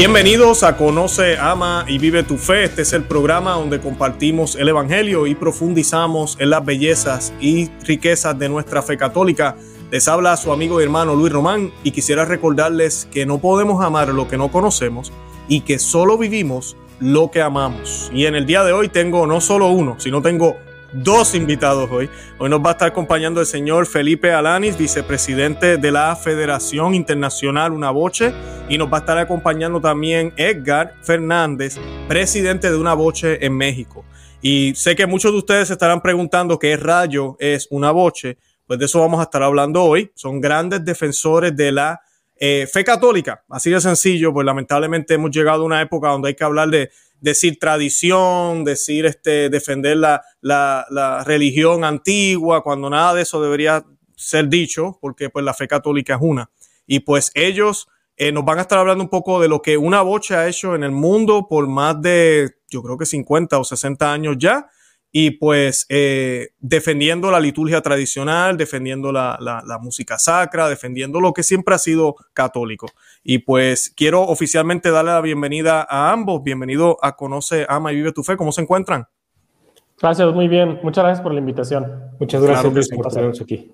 [0.00, 2.64] Bienvenidos a Conoce, Ama y Vive tu Fe.
[2.64, 8.38] Este es el programa donde compartimos el Evangelio y profundizamos en las bellezas y riquezas
[8.38, 9.56] de nuestra fe católica.
[9.90, 14.08] Les habla su amigo y hermano Luis Román y quisiera recordarles que no podemos amar
[14.08, 15.12] lo que no conocemos
[15.48, 18.10] y que solo vivimos lo que amamos.
[18.14, 20.56] Y en el día de hoy tengo no solo uno, sino tengo
[20.92, 22.10] dos invitados hoy.
[22.38, 27.72] Hoy nos va a estar acompañando el señor Felipe Alanis, vicepresidente de la Federación Internacional
[27.72, 28.32] Una Boche,
[28.68, 34.04] y nos va a estar acompañando también Edgar Fernández, presidente de Una Boche en México.
[34.42, 38.78] Y sé que muchos de ustedes se estarán preguntando qué rayo es Una Boche, pues
[38.78, 40.12] de eso vamos a estar hablando hoy.
[40.14, 42.00] Son grandes defensores de la
[42.42, 46.34] eh, fe católica, así de sencillo, pues lamentablemente hemos llegado a una época donde hay
[46.34, 46.90] que hablar de
[47.20, 53.84] decir tradición, decir este, defender la, la, religión antigua, cuando nada de eso debería
[54.16, 56.50] ser dicho, porque pues la fe católica es una.
[56.86, 60.00] Y pues ellos eh, nos van a estar hablando un poco de lo que una
[60.00, 64.10] boche ha hecho en el mundo por más de, yo creo que 50 o 60
[64.10, 64.70] años ya,
[65.12, 71.42] y pues eh, defendiendo la liturgia tradicional, defendiendo la, la, música sacra, defendiendo lo que
[71.42, 72.86] siempre ha sido católico.
[73.24, 76.42] Y pues quiero oficialmente darle la bienvenida a ambos.
[76.44, 78.36] Bienvenido a Conoce, Ama y Vive tu Fe.
[78.36, 79.06] ¿Cómo se encuentran?
[80.00, 80.78] Gracias, muy bien.
[80.82, 81.86] Muchas gracias por la invitación.
[82.20, 83.72] Muchas gracias por tenernos aquí.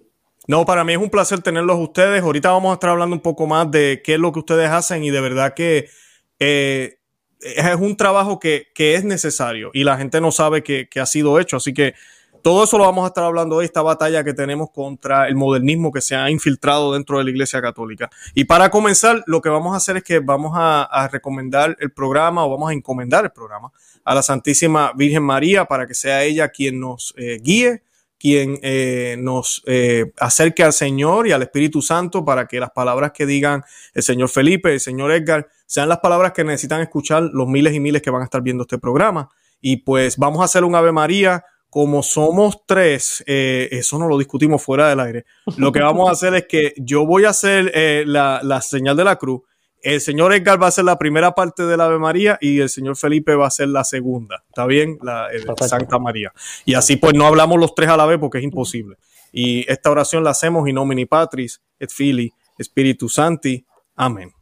[0.49, 2.23] No, para mí es un placer tenerlos ustedes.
[2.23, 5.05] Ahorita vamos a estar hablando un poco más de qué es lo que ustedes hacen
[5.05, 5.89] y de verdad que
[6.39, 6.99] eh,
[7.41, 11.57] es un trabajo que, es necesario y la gente no sabe que, ha sido hecho.
[11.57, 11.95] Así que
[12.43, 15.93] todo eso lo vamos a estar hablando hoy, esta batalla que tenemos contra el modernismo
[15.93, 18.09] que se ha infiltrado dentro de la Iglesia Católica.
[18.35, 22.45] Y para comenzar, lo que vamos a hacer es que vamos a, recomendar el programa
[22.45, 23.73] o vamos a encomendar el programa
[24.05, 27.83] a la Santísima Virgen María para que sea ella quien nos eh, guíe
[28.19, 33.13] quien eh, nos eh, acerque al Señor y al Espíritu Santo para que las palabras
[33.13, 33.63] que digan
[33.95, 37.81] el señor Felipe, el señor Edgar, sean las palabras que necesitan escuchar los miles y
[37.81, 39.29] miles que van a estar viendo este programa.
[39.61, 41.45] Y pues vamos a hacer un Ave María.
[41.69, 45.25] Como somos tres, eh, eso no lo discutimos fuera del aire.
[45.57, 47.73] Lo que vamos a hacer es que yo voy a hacer
[48.07, 49.43] la, la señal de la cruz
[49.87, 52.69] el señor Edgar va a hacer la primera parte de la Ave María y el
[52.69, 54.43] señor Felipe va a hacer la segunda.
[54.49, 54.99] ¿Está bien?
[55.01, 55.29] La
[55.61, 56.33] Santa María.
[56.65, 58.97] Y así pues no hablamos los tres a la vez porque es imposible.
[59.33, 63.65] Y esta oración la hacemos in nomini Patris et Fili Spiritus Santi.
[63.95, 64.36] Amén.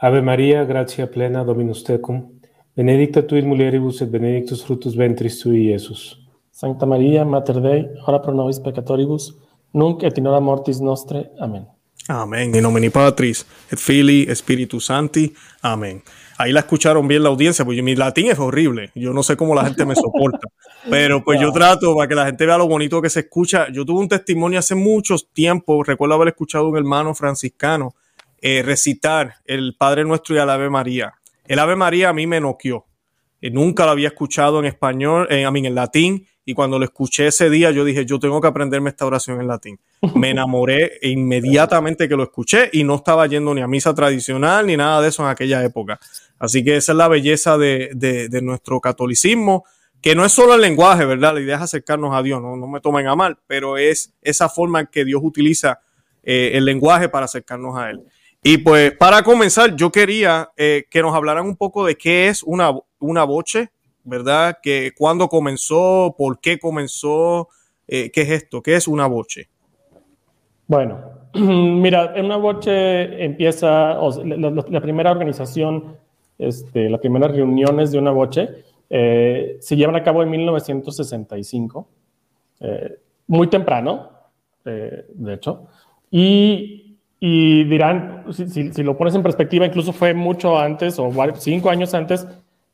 [0.00, 2.38] Ave María, gracia plena, Dominus tecum.
[2.76, 6.20] Benedicta tuis mulieribus et benedictus fructus ventris tui, Iesus.
[6.52, 9.34] Santa María, Mater Dei, ora pro nobis peccatoribus,
[9.72, 11.32] nunc et in hora mortis nostre.
[11.40, 11.66] Amén.
[12.06, 12.54] Amén.
[12.54, 15.34] En nomini Patris, et Fili, Espíritu Santi.
[15.62, 16.00] Amén.
[16.36, 18.92] Ahí la escucharon bien la audiencia, porque mi latín es horrible.
[18.94, 20.46] Yo no sé cómo la gente me soporta.
[20.88, 23.66] Pero pues yo trato para que la gente vea lo bonito que se escucha.
[23.72, 25.88] Yo tuve un testimonio hace muchos tiempos.
[25.88, 27.96] Recuerdo haber escuchado a un hermano franciscano
[28.40, 31.14] eh, recitar el Padre Nuestro y el Ave María.
[31.46, 32.86] El Ave María a mí me noqueó.
[33.40, 36.86] Eh, nunca lo había escuchado en español, eh, a mí en latín y cuando lo
[36.86, 39.78] escuché ese día, yo dije, yo tengo que aprenderme esta oración en latín.
[40.14, 44.74] Me enamoré inmediatamente que lo escuché y no estaba yendo ni a misa tradicional ni
[44.74, 46.00] nada de eso en aquella época.
[46.38, 49.64] Así que esa es la belleza de, de, nuestro catolicismo,
[50.00, 51.34] que no es solo el lenguaje, ¿verdad?
[51.34, 54.48] La idea es acercarnos a Dios, no, no me tomen a mal, pero es esa
[54.48, 55.80] forma en que Dios utiliza
[56.22, 58.04] eh, el lenguaje para acercarnos a Él.
[58.42, 62.42] Y pues para comenzar, yo quería eh, que nos hablaran un poco de qué es
[62.42, 63.70] una, una boche,
[64.04, 64.58] ¿verdad?
[64.62, 67.48] Que cuándo comenzó, por qué comenzó,
[67.86, 69.48] eh, qué es esto, qué es una boche.
[70.66, 71.00] Bueno,
[71.34, 75.96] mira, una boche empieza, la, primera organización,
[76.38, 81.88] este, las primeras reuniones de una boche eh, se llevan a cabo en 1965,
[82.60, 84.10] eh, muy temprano,
[84.64, 85.66] de hecho,
[86.10, 86.87] y,
[87.20, 92.26] dirán, si, lo pones en perspectiva, incluso fue mucho antes o cinco años antes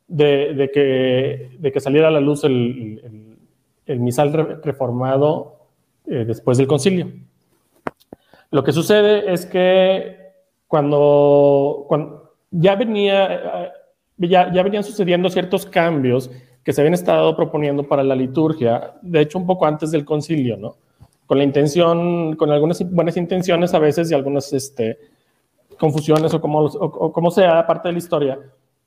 [0.07, 3.37] de, que, saliera a la luz el,
[3.85, 5.57] el, misal reformado
[6.05, 7.11] eh, después del concilio.
[8.51, 10.17] Lo que sucede es que
[10.67, 13.71] cuando, cuando ya, venía, eh,
[14.17, 16.29] ya, ya venían sucediendo ciertos cambios
[16.63, 20.57] que se habían estado proponiendo para la liturgia, de hecho un poco antes del concilio,
[20.57, 20.77] ¿no?
[21.25, 24.99] Con la intención, con algunas buenas intenciones a veces y algunas este,
[25.79, 28.39] confusiones o como, o como sea, parte de la historia,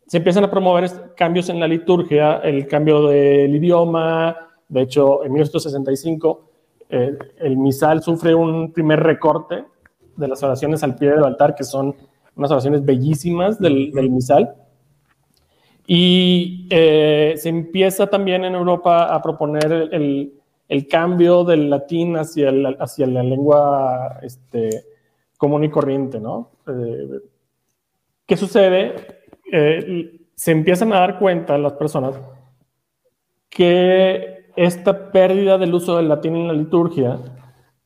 [0.07, 4.37] se empiezan a promover cambios en la liturgia, el cambio del idioma.
[4.69, 6.49] De hecho, en 1965
[6.91, 9.65] eh, el misal sufre un primer recorte
[10.17, 11.95] de las oraciones al pie del altar, que son
[12.35, 14.55] unas oraciones bellísimas del, misal.
[15.87, 20.33] Y eh, se empieza también en Europa a proponer el,
[20.87, 24.85] cambio del latín hacia, hacia la lengua este,
[25.37, 26.51] común y corriente, ¿no?
[26.67, 27.21] Eh,
[28.27, 29.19] ¿Qué sucede?
[29.53, 32.21] eh, se empiezan a dar cuenta las personas
[33.49, 37.19] que esta pérdida del uso del latín en la liturgia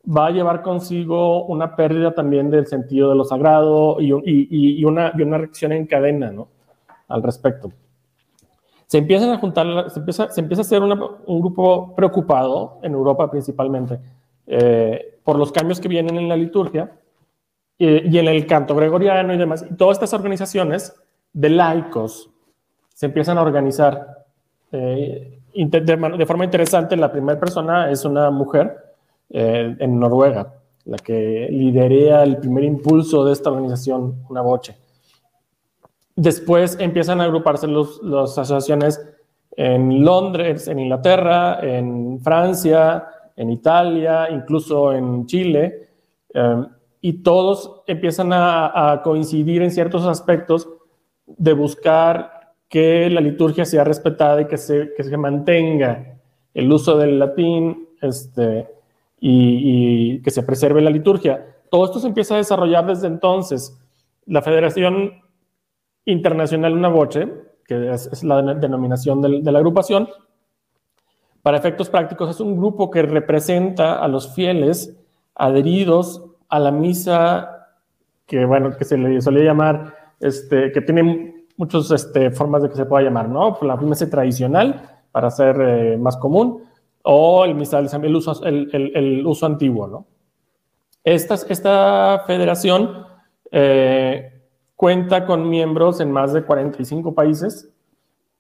[0.05, 5.39] va a llevar consigo una pérdida también del sentido de lo sagrado y, una, una,
[5.39, 6.49] reacción en cadena ¿no?
[7.09, 7.73] al respecto.
[8.93, 13.99] Se empiezan a juntar, se empieza, a ser un grupo preocupado, en Europa principalmente,
[14.47, 16.93] eh, por los cambios que vienen en la liturgia
[17.79, 19.65] y en el canto gregoriano y demás.
[19.71, 20.95] Y todas estas organizaciones
[21.33, 22.29] de laicos
[22.93, 24.27] se empiezan a organizar
[24.71, 26.95] eh, de, forma interesante.
[26.95, 28.77] La primera persona es una mujer
[29.31, 30.53] eh, en Noruega,
[30.85, 34.82] la que liderea el primer impulso de esta organización, una boche.
[36.17, 39.01] Después empiezan a agruparse las asociaciones
[39.57, 43.07] en Londres, en Inglaterra, en Francia,
[43.37, 45.89] en Italia, incluso en Chile,
[46.35, 46.65] eh,
[47.01, 50.69] y todos empiezan a, coincidir en ciertos aspectos
[51.27, 56.21] de buscar que la liturgia sea respetada y que se, que se mantenga
[56.55, 58.69] el uso del latín este,
[59.21, 61.45] y, que se preserve la liturgia.
[61.71, 63.79] Todo esto se empieza a desarrollar desde entonces.
[64.27, 65.23] La Federación
[66.05, 67.29] Internacional Una Voce,
[67.65, 70.09] que es, la denominación de la agrupación,
[71.43, 74.97] para efectos prácticos es un grupo que representa a los fieles
[75.35, 77.69] adheridos a la misa
[78.27, 82.77] que, bueno, que se le solía llamar, este, que tiene muchas este, formas de que
[82.77, 83.59] se pueda llamar, ¿no?
[83.63, 86.63] La misa tradicional, para ser eh, más común,
[87.03, 90.07] o el misal, el uso, el, el, uso antiguo, ¿no?
[91.03, 93.07] Esta, esta federación
[93.51, 94.32] eh,
[94.83, 97.71] cuenta con miembros en más de 45 países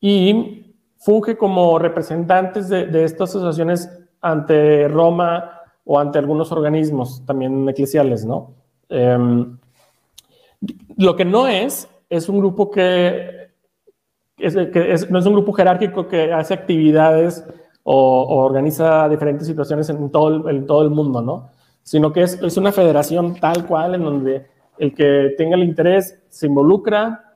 [0.01, 3.89] y funge como representantes de, estas asociaciones
[4.21, 8.55] ante Roma o ante algunos organismos también eclesiales, ¿no?
[8.89, 9.57] Em,
[10.97, 13.53] lo que no es, es un grupo que,
[15.11, 17.47] no es un grupo jerárquico que hace actividades
[17.85, 21.51] o, organiza diferentes situaciones en todo, el, en todo el mundo, ¿no?
[21.85, 24.52] Sino que es, es una federación tal cual en donde
[24.83, 27.33] el que tenga el interés se involucra,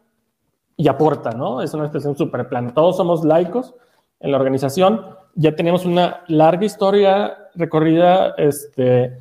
[0.77, 1.63] y aporta, ¿no?
[1.63, 2.75] Es una expresión súper plana.
[2.75, 3.75] Todos somos laicos
[4.21, 5.01] en la organización.
[5.35, 9.17] Ya tenemos una larga historia recorrida, este,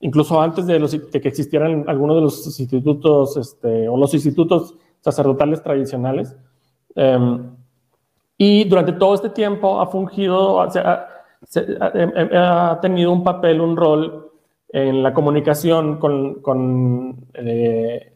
[0.00, 0.78] incluso antes de,
[1.10, 6.36] que existieran algunos de los institutos este, o los institutos sacerdotales tradicionales.
[6.94, 7.56] Em,
[8.38, 11.06] y durante todo este tiempo ha fungido, ha,
[11.80, 14.31] ha, tenido un papel, un rol
[14.72, 18.12] en la comunicación con, con eh,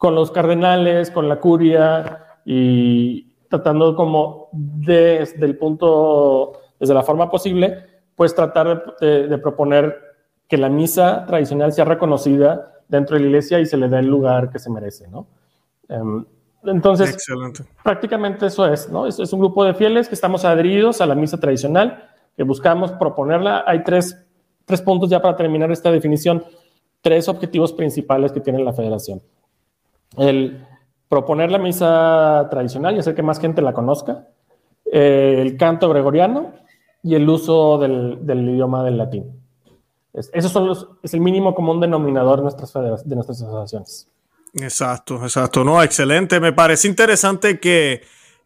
[0.00, 7.30] con los cardenales, con la curia y tratando como desde el punto, desde la forma
[7.30, 7.84] posible,
[8.16, 9.94] pues tratar de, proponer
[10.48, 14.06] que la misa tradicional sea reconocida dentro de la iglesia y se le dé el
[14.06, 15.26] lugar que se merece, ¿no?
[15.86, 16.24] Em,
[16.64, 17.22] entonces,
[17.84, 19.06] prácticamente eso es, ¿no?
[19.06, 22.92] Es, es, un grupo de fieles que estamos adheridos a la misa tradicional, que buscamos
[22.92, 23.64] proponerla.
[23.66, 24.16] Hay tres,
[24.70, 26.44] tres puntos ya para terminar esta definición,
[27.02, 29.20] tres objetivos principales que tiene la federación
[30.16, 30.66] el
[31.08, 34.28] proponer la misa tradicional y hacer que más gente la conozca,
[34.92, 36.52] eh, el canto gregoriano
[37.02, 39.40] y el uso del, idioma del latín.
[40.12, 42.72] Es, esos son los, es el mínimo común denominador de nuestras,
[43.04, 44.08] de nuestras asociaciones.
[44.54, 45.64] Exacto, exacto.
[45.64, 46.40] No, excelente.
[46.40, 48.02] Me parece interesante que,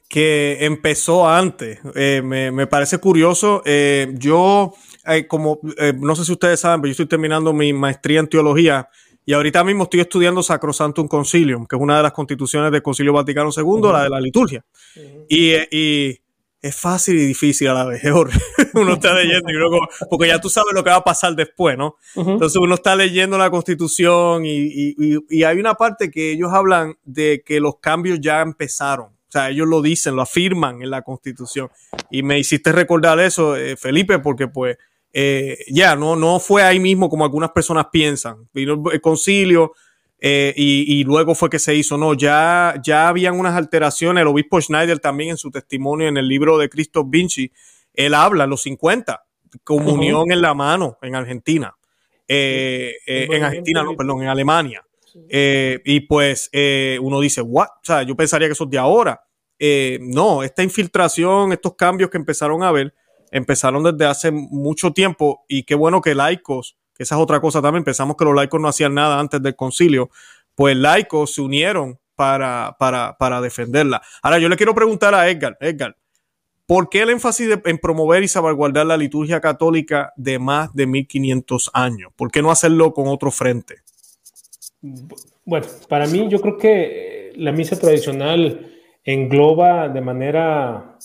[0.08, 1.80] que empezó antes.
[1.94, 3.62] Eh, me, parece curioso.
[3.64, 4.74] Eh, yo,
[5.28, 5.60] como,
[6.00, 8.88] no sé si ustedes saben, pero yo estoy terminando mi maestría en teología
[9.26, 13.12] y ahorita mismo estoy estudiando Sacrosantum Concilium, que es una de las constituciones del Concilio
[13.12, 14.64] Vaticano II, la de la liturgia.
[15.28, 16.20] y,
[16.64, 18.02] es fácil y difícil a la vez.
[18.74, 21.76] uno está leyendo y luego, porque ya tú sabes lo que va a pasar después,
[21.76, 21.96] ¿no?
[22.16, 24.94] Entonces uno está leyendo la constitución y,
[25.28, 29.08] y, hay una parte que ellos hablan de que los cambios ya empezaron.
[29.08, 31.68] O sea, ellos lo dicen, lo afirman en la constitución.
[32.10, 34.78] Y me hiciste recordar eso, eh, Felipe, porque pues
[35.16, 38.48] eh, ya, no, no fue ahí mismo como algunas personas piensan.
[38.52, 39.72] Vino el concilio
[40.18, 41.96] eh, y, luego fue que se hizo.
[41.96, 44.22] No, ya, ya habían unas alteraciones.
[44.22, 47.52] El obispo Schneider también en su testimonio en el libro de Cristo Vinci,
[47.92, 49.24] él habla los 50,
[49.62, 51.76] comunión en la mano en Argentina.
[52.26, 54.84] Eh, en Argentina, no, perdón, en Alemania.
[55.14, 56.50] y pues
[57.00, 57.68] uno dice, what?
[57.68, 59.22] O sea, yo pensaría que eso es de ahora.
[60.00, 62.92] no, esta infiltración, estos cambios que empezaron a ver,
[63.34, 67.60] empezaron desde hace mucho tiempo y qué bueno que laicos, que esa es otra cosa
[67.60, 70.08] también, pensamos que los laicos no hacían nada antes del concilio,
[70.54, 74.00] pues laicos se unieron para, para, para defenderla.
[74.22, 75.96] Ahora yo le quiero preguntar a Edgar, Edgar,
[76.64, 81.72] ¿por qué el énfasis en promover y salvaguardar la liturgia católica de más de 1500
[81.74, 82.12] años?
[82.14, 83.78] ¿Por qué no hacerlo con otro frente?
[85.44, 88.72] Bueno, para mí yo creo que la misa tradicional
[89.02, 90.98] engloba de manera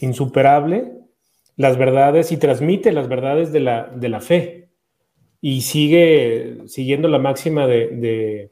[0.00, 1.01] insuperable
[1.62, 4.68] las verdades y transmite las verdades de la, de la fe
[5.40, 8.50] y sigue siguiendo la máxima de,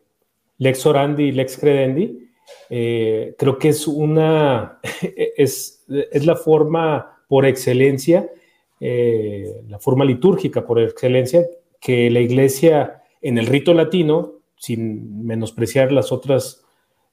[0.59, 2.29] lex orandi lex credendi.
[2.69, 4.79] Eh, creo que es una,
[5.37, 8.31] es, es la forma por excelencia,
[8.79, 11.45] eh, la forma litúrgica por excelencia
[11.81, 16.65] que la iglesia en el rito latino, sin menospreciar las otras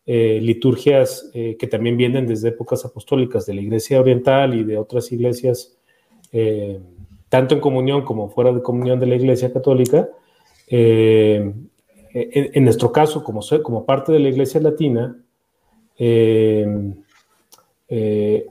[0.05, 5.11] eh, liturgias que también vienen desde épocas apostólicas de la iglesia oriental y de otras
[5.11, 5.76] iglesias
[6.31, 6.79] eh,
[7.29, 10.09] tanto en comunión como fuera de comunión de la Iglesia Católica,
[10.69, 11.53] eh,
[12.13, 15.17] en, nuestro caso, como, como parte de la Iglesia Latina,
[15.97, 16.93] eh,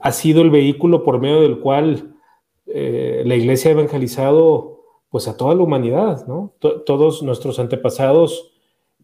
[0.01, 2.13] ha sido el vehículo por medio del cual
[2.65, 6.25] la Iglesia ha evangelizado pues, a toda la humanidad,
[6.59, 8.51] todos nuestros antepasados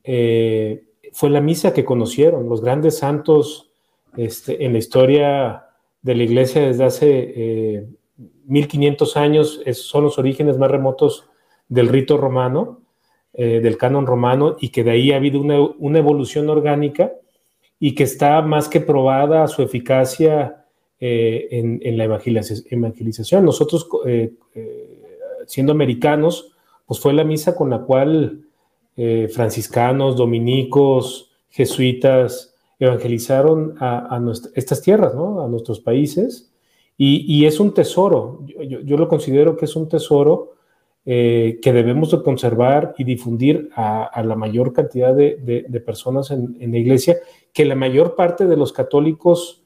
[0.03, 3.72] fue la misa que conocieron, los grandes santos
[4.18, 5.65] este, en la historia
[6.01, 11.29] de la Iglesia desde hace 1500 años son los orígenes más remotos
[11.67, 12.82] del rito romano,
[13.34, 17.13] eh, del canon romano, y que de ahí ha habido una, evolución orgánica
[17.79, 20.65] y que está más que probada su eficacia
[21.00, 23.43] eh, en, la evangelización.
[23.43, 24.34] Nosotros, eh,
[25.48, 26.53] siendo americanos,
[26.86, 28.41] pues fue la misa con la cual
[29.32, 34.22] franciscanos, dominicos, jesuitas evangelizaron a,
[34.53, 36.52] estas tierras, a nuestros países
[36.95, 40.53] y, es un tesoro, yo, lo considero que es un tesoro
[41.05, 46.77] eh, que debemos de conservar y difundir a, la mayor cantidad de, personas en, la
[46.77, 47.17] iglesia,
[47.51, 49.63] que la mayor parte de los católicos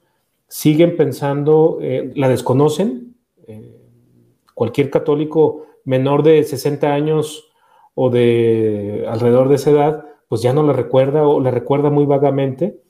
[0.48, 3.14] siguen pensando, eh, la desconocen.
[3.46, 3.76] Eh,
[4.54, 7.50] cualquier católico menor de 60 años
[7.94, 12.06] o de alrededor de esa edad, pues ya no la recuerda o la recuerda muy
[12.06, 12.80] vagamente.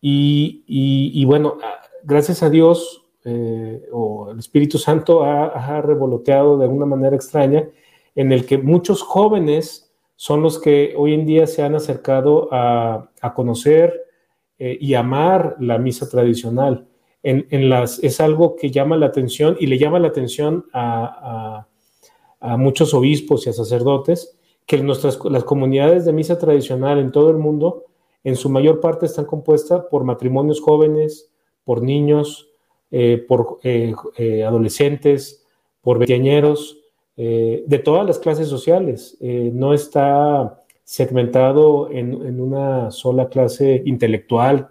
[0.00, 1.58] y bueno,
[2.04, 7.68] gracias a Dios, eh, o el Espíritu Santo ha, revoloteado de alguna manera extraña,
[8.14, 13.10] en el que muchos jóvenes son los que hoy en día se han acercado a,
[13.36, 14.02] conocer
[14.58, 16.88] eh, y amar la misa tradicional.
[17.22, 21.66] En, las, es algo que llama la atención y le llama la atención a,
[22.56, 27.84] muchos obispos y a sacerdotes que las comunidades de misa tradicional en todo el mundo,
[28.24, 31.30] en su mayor parte están compuestas por matrimonios jóvenes,
[31.64, 32.47] por niños,
[32.90, 35.44] eh, por eh, eh, adolescentes,
[35.82, 36.76] por veinteañeros,
[37.16, 39.18] de todas las clases sociales.
[39.20, 44.68] no está segmentado en, una sola clase intelectual,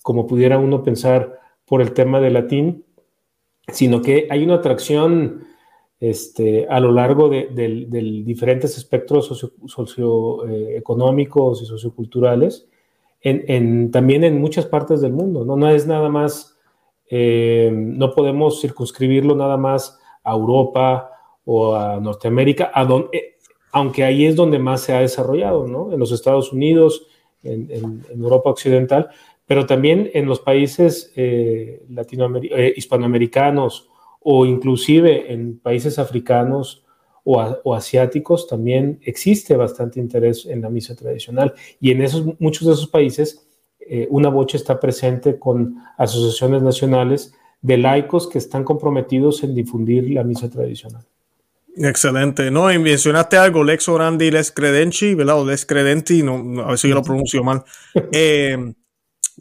[0.00, 2.86] como pudiera uno pensar por el tema del latín,
[3.68, 5.44] sino que hay una atracción
[6.00, 7.48] este, a lo largo de,
[8.24, 12.66] diferentes espectros socioeconómicos y socioculturales,
[13.20, 15.44] en, también en muchas partes del mundo.
[15.44, 15.56] ¿no?
[15.56, 16.56] no es nada más
[17.12, 21.10] eh, no podemos circunscribirlo nada más a Europa
[21.44, 22.70] o a Norteamérica,
[23.12, 23.34] eh,
[23.72, 25.92] aunque ahí es donde más se ha desarrollado, ¿no?
[25.92, 27.08] En los Estados Unidos,
[27.42, 29.08] en, Europa Occidental,
[29.44, 31.82] pero también en los países eh,
[32.76, 33.88] hispanoamericanos
[34.20, 36.84] o inclusive en países africanos
[37.24, 42.68] o, o, asiáticos también existe bastante interés en la misa tradicional y en esos muchos
[42.68, 43.49] de esos países
[43.92, 50.08] eh, una bocha está presente con asociaciones nacionales de laicos que están comprometidos en difundir
[50.10, 51.04] la misa tradicional.
[51.76, 52.52] Excelente.
[52.52, 55.40] No, y mencionaste algo, Lex Orandi, Les Credenci, ¿verdad?
[55.40, 57.64] O Les Credenti, no, a ver si yo lo pronuncio mal.
[58.12, 58.74] Eh,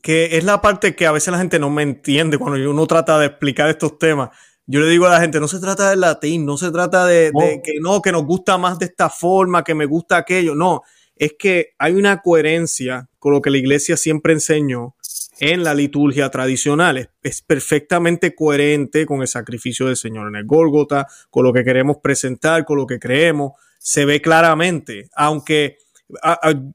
[0.01, 3.19] que es la parte que a veces la gente no me entiende cuando uno trata
[3.19, 4.29] de explicar estos temas.
[4.65, 7.31] Yo le digo a la gente, no se trata del latín, no se trata de,
[7.31, 10.55] de que no, que nos gusta más de esta forma, que me gusta aquello.
[10.55, 10.81] No,
[11.19, 14.95] es que hay una coherencia con lo que la iglesia siempre enseñó
[15.41, 17.09] en la liturgia tradicional.
[17.21, 21.97] Es, perfectamente coherente con el sacrificio del Señor en el Gólgota, con lo que queremos
[22.01, 23.53] presentar, con lo que creemos.
[23.77, 25.77] Se ve claramente, aunque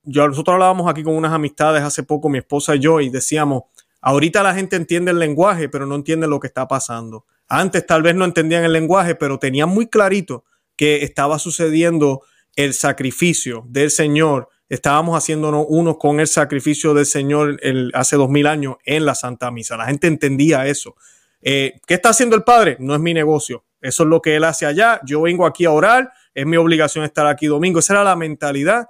[0.04, 3.64] nosotros hablábamos aquí con unas amistades hace poco, mi esposa y yo, y decíamos,
[4.02, 7.24] ahorita la gente entiende el lenguaje, pero no entiende lo que está pasando.
[7.48, 10.44] Antes tal vez no entendían el lenguaje, pero tenían muy clarito
[10.76, 12.22] que estaba sucediendo
[12.56, 14.48] el sacrificio del Señor.
[14.68, 19.14] Estábamos haciéndonos uno con el sacrificio del Señor el, hace dos mil años en la
[19.14, 19.76] Santa Misa.
[19.76, 20.96] La gente entendía eso.
[21.42, 22.76] Eh, ¿Qué está haciendo el Padre?
[22.80, 23.64] No es mi negocio.
[23.80, 25.00] Eso es lo que Él hace allá.
[25.04, 26.12] Yo vengo aquí a orar.
[26.34, 27.80] Es mi obligación estar aquí domingo.
[27.80, 28.88] Esa era la mentalidad.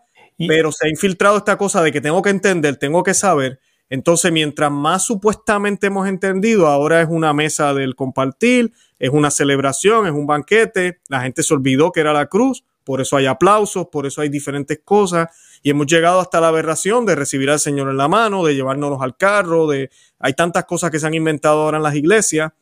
[0.49, 3.61] pero se ha infiltrado esta cosa de que tengo que entender, tengo que saber.
[3.88, 10.06] Entonces, mientras más supuestamente hemos entendido, ahora es una mesa del compartir, es una celebración,
[10.06, 11.00] es un banquete.
[11.09, 14.29] La gente se olvidó que era la cruz por eso hay aplausos, por eso hay
[14.29, 15.29] diferentes cosas
[15.62, 19.00] Y hemos llegado hasta la aberración de recibir al Señor en la mano, de llevárnoslos
[19.00, 22.53] al carro, de hay tantas cosas que se han inventado ahora en las iglesias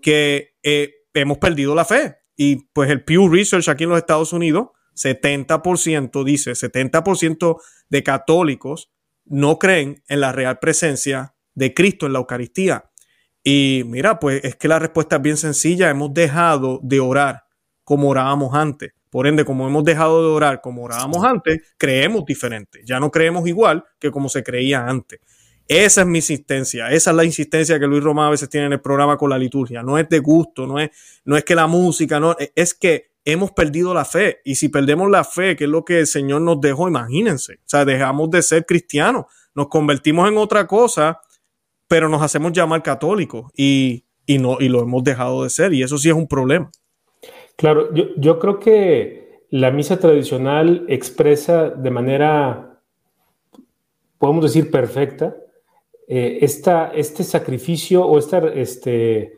[0.00, 2.16] que eh, hemos perdido la fe.
[2.36, 7.56] Y pues el Pew Research aquí en los Estados Unidos, 70% dice, 70%
[7.88, 8.90] de católicos
[9.24, 12.90] no creen en la real presencia de Cristo en la Eucaristía.
[13.44, 17.44] Y mira, pues es que la respuesta es bien sencilla, hemos dejado de orar
[17.84, 18.92] como orábamos antes.
[19.12, 22.80] Por ende, como hemos dejado de orar como orábamos antes, creemos diferente.
[22.82, 25.20] Ya no creemos igual que como se creía antes.
[25.68, 28.72] Esa es mi insistencia, esa es la insistencia que Luis Román a veces tiene en
[28.72, 29.82] el programa con la liturgia.
[29.82, 30.88] No es de gusto, no es,
[31.26, 34.40] no es que la música, no, es que hemos perdido la fe.
[34.46, 37.56] Y si perdemos la fe, que es lo que el Señor nos dejó, imagínense.
[37.56, 41.20] O sea, dejamos de ser cristianos, nos convertimos en otra cosa,
[41.86, 45.74] pero nos hacemos llamar católicos y, no, y lo hemos dejado de ser.
[45.74, 46.70] Y eso sí es un problema.
[47.62, 52.80] Claro, yo, creo que la misa tradicional expresa de manera,
[54.18, 55.36] podemos decir, perfecta,
[56.08, 59.36] eh, este sacrificio o esta, este,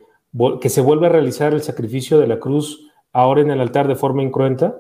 [0.59, 3.95] que se vuelve a realizar el sacrificio de la cruz ahora en el altar de
[3.95, 4.79] forma incruenta.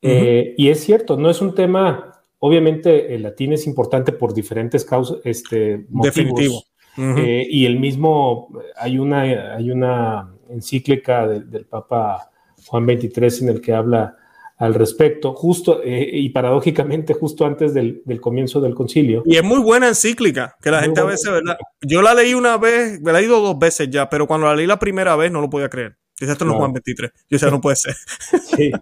[0.00, 4.84] Eh, y es cierto, no es un tema, obviamente el latín es importante por diferentes
[4.84, 6.14] causas, este, motivos.
[6.14, 6.62] Definitivo.
[6.98, 9.22] Eh, y el mismo, hay una,
[9.56, 12.30] hay una encíclica del Papa
[12.66, 14.16] Juan 23 en el que habla
[14.58, 19.22] al respecto, justo eh, y paradójicamente justo antes del, comienzo del concilio.
[19.26, 21.58] Y es muy buena encíclica, que la gente a veces, ¿verdad?
[21.82, 24.56] Yo la leí una vez, me la he leído dos veces ya, pero cuando la
[24.56, 25.96] leí la primera vez no lo podía creer.
[26.18, 27.10] Dice, esto no es Juan 23.
[27.14, 27.94] Yo decía, no puede ser.
[28.56, 28.72] Sí,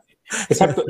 [0.49, 0.85] exacto.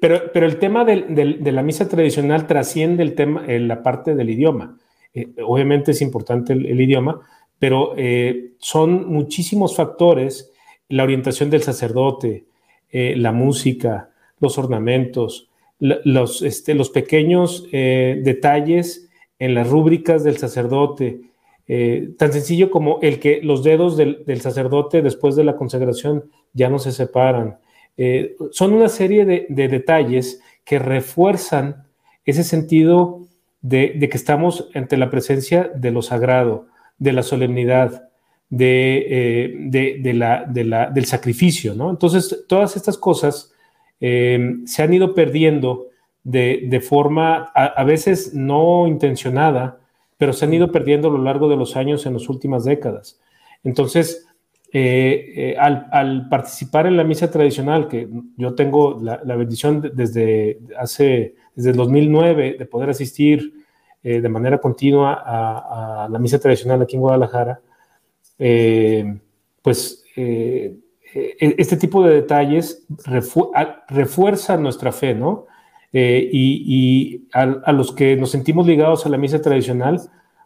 [0.00, 4.30] pero, pero el tema de la misa tradicional trasciende el tema, en la parte del
[4.30, 4.78] idioma.
[5.14, 7.20] Eh, obviamente es importante el, idioma,
[7.58, 10.52] pero eh, son muchísimos factores,
[10.88, 12.46] la orientación del sacerdote,
[12.90, 15.48] eh, la música, los ornamentos,
[15.80, 21.20] los, este, los, pequeños detalles en las rúbricas del sacerdote,
[22.16, 26.80] tan sencillo como el que los dedos del, sacerdote después de la consagración ya no
[26.80, 27.58] se separan.
[28.50, 31.86] son una serie de, de, detalles que refuerzan
[32.24, 33.28] ese sentido
[33.62, 36.66] de, que estamos ante la presencia de lo sagrado,
[36.98, 38.07] de la solemnidad,
[38.50, 41.90] de, eh, la, del sacrificio, ¿no?
[41.90, 43.52] Entonces, todas estas cosas
[44.00, 45.88] eh, se han ido perdiendo
[46.24, 49.80] de, forma a, veces no intencionada,
[50.18, 53.18] pero se han ido perdiendo a lo largo de los años en las últimas décadas.
[53.64, 54.26] Entonces,
[54.70, 61.70] eh, al, participar en la misa tradicional, que yo tengo la, bendición desde hace desde
[61.70, 63.54] el 2009 de poder asistir
[64.02, 67.60] de manera continua a, la misa tradicional aquí en Guadalajara,
[68.38, 69.18] eh,
[69.62, 70.76] pues eh,
[71.40, 72.86] este tipo de detalles
[73.88, 75.46] refuerzan nuestra fe, ¿no?
[75.92, 80.00] y, a, los que nos sentimos ligados a la misa tradicional,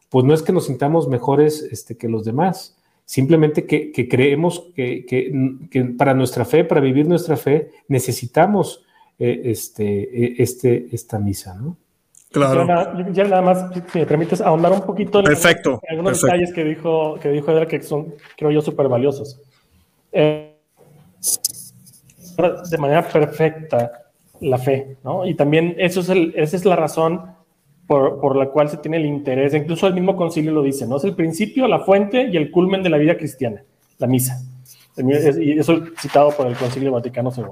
[0.09, 5.33] pues no es que nos sintamos mejores este, que los demás, simplemente que, creemos que,
[5.99, 8.85] para nuestra fe, para vivir nuestra fe, necesitamos
[9.19, 11.77] eh, este, eh, este, esta misa, ¿no?
[12.33, 12.67] Claro.
[13.13, 17.17] Ya, nada más, si me permites ahondar un poquito en, perfecto, algunos detalles que dijo,
[17.21, 19.39] que dijo Edgar que son, creo yo, súper valiosos.
[20.13, 20.57] Eh,
[22.71, 23.93] de manera perfecta
[24.41, 25.27] la fe, ¿no?
[25.27, 27.35] Y también eso es el, esa es la razón
[27.87, 30.97] por, por, la cual se tiene el interés, incluso el mismo concilio lo dice, ¿no?
[30.97, 33.63] Es el principio, la fuente y el culmen de la vida cristiana,
[33.99, 34.41] la misa.
[34.97, 37.45] Y eso citado por el Concilio Vaticano II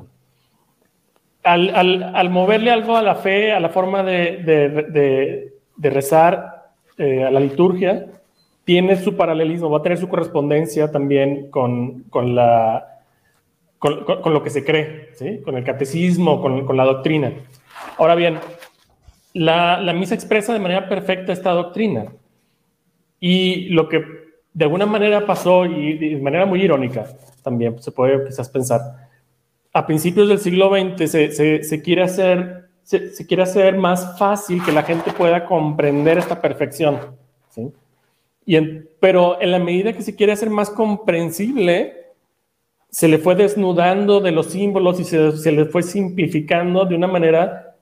[1.43, 8.07] al, moverle algo a la fe, a la forma de, rezar, eh, a la liturgia,
[8.65, 13.01] tiene su paralelismo, va a tener su correspondencia también con, la,
[13.79, 15.11] con, lo que se cree,
[15.45, 17.33] con el catecismo, con, la doctrina.
[17.99, 18.39] Ahora bien,
[19.33, 22.13] la, misa expresa de manera perfecta esta doctrina.
[23.19, 24.05] Y lo que
[24.53, 27.07] de alguna manera pasó, y de manera muy irónica
[27.43, 29.10] también, se puede quizás pensar,
[29.73, 34.83] a principios del siglo XX se, quiere, hacer, se, quiere hacer más fácil que la
[34.83, 36.99] gente pueda comprender esta perfección.
[38.45, 38.59] Y
[38.99, 42.01] pero en la medida que se quiere hacer más comprensible,
[42.91, 47.77] se le fue desnudando de los símbolos y se, le fue simplificando de una manera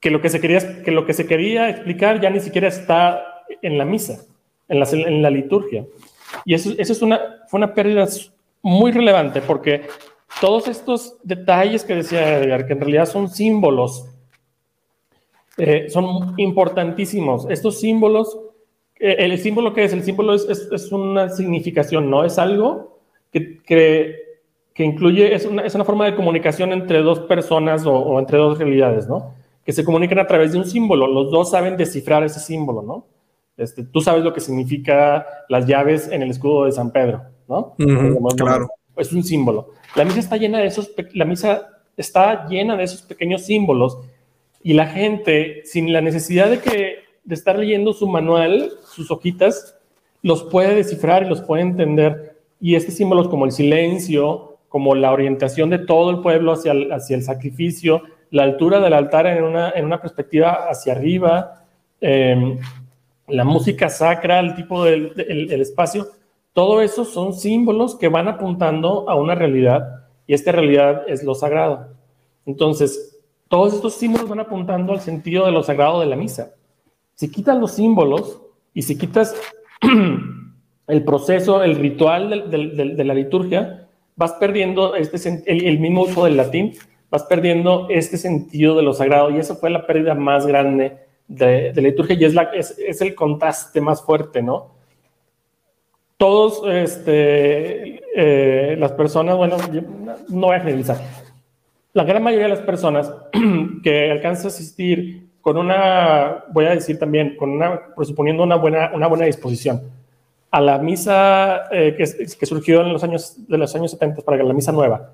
[0.00, 3.22] que lo que, se quería, que lo que se quería explicar ya ni siquiera está
[3.60, 4.24] en la misa,
[4.68, 5.84] en la, en la liturgia.
[6.46, 8.06] Y eso, eso es una, fue una pérdida
[8.62, 9.82] muy relevante porque
[10.40, 14.06] todos estos detalles que decía Edgar, que en realidad son símbolos,
[15.56, 17.46] eh, son importantísimos.
[17.48, 18.38] Estos símbolos,
[18.98, 22.98] eh, el símbolo que es, el símbolo es, una significación, no es algo
[23.32, 28.38] que, que, incluye, es una, es una, forma de comunicación entre dos personas o, entre
[28.38, 29.34] dos realidades, ¿no?
[29.64, 31.06] que se comunican a través de un símbolo.
[31.06, 33.06] Los dos saben descifrar ese símbolo, ¿no?
[33.56, 37.74] Este, tú sabes lo que significa las llaves en el escudo de San Pedro, ¿no?
[38.36, 38.68] claro.
[38.96, 39.70] Es un símbolo.
[39.94, 43.98] La misa está llena de esos, la misa está llena de esos pequeños símbolos
[44.62, 46.98] y la gente, sin la necesidad de
[47.30, 49.76] estar leyendo su manual, sus hojitas,
[50.22, 52.38] los puede descifrar y los puede entender.
[52.58, 57.22] Y estos símbolos como el silencio, como la orientación de todo el pueblo hacia el,
[57.22, 61.66] sacrificio, la altura del altar en una, perspectiva hacia arriba,
[62.00, 62.58] em,
[63.28, 66.08] la música sacra, el tipo del el, espacio,
[66.54, 71.34] todo eso son símbolos que van apuntando a una realidad y esta realidad es lo
[71.34, 71.88] sagrado.
[72.46, 76.54] Entonces, todos estos símbolos van apuntando al sentido de lo sagrado de la misa.
[77.14, 78.40] Si quitas los símbolos
[78.72, 79.34] y si quitas
[80.86, 86.74] el proceso, el ritual de, la liturgia, vas perdiendo este, el, mismo uso del latín,
[87.10, 91.72] vas perdiendo este sentido de lo sagrado y esa fue la pérdida más grande de,
[91.74, 94.73] la liturgia y es, el contraste más fuerte, ¿no?
[96.24, 99.58] Todos, este, eh, las personas, bueno,
[100.30, 100.96] no voy a generalizar,
[101.92, 103.12] la gran mayoría de las personas
[103.82, 108.90] que alcanzan a asistir con una, voy a decir también, con una, presuponiendo una buena,
[108.94, 109.82] una buena disposición,
[110.50, 114.42] a la misa eh, que, que, surgió en los años, de los años 70 para
[114.42, 115.10] la misa nueva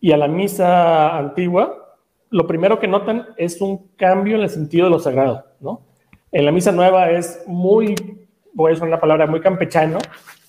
[0.00, 1.96] y a la misa antigua,
[2.30, 5.82] lo primero que notan es un cambio en el sentido de lo sagrado, ¿no?
[6.32, 7.94] En la misa nueva es muy,
[8.52, 9.98] voy a usar una palabra muy campechano,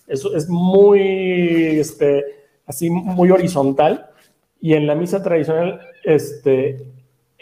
[0.09, 2.25] es, es muy, este,
[2.65, 4.07] así, muy horizontal,
[4.59, 6.85] y en la misa tradicional, este,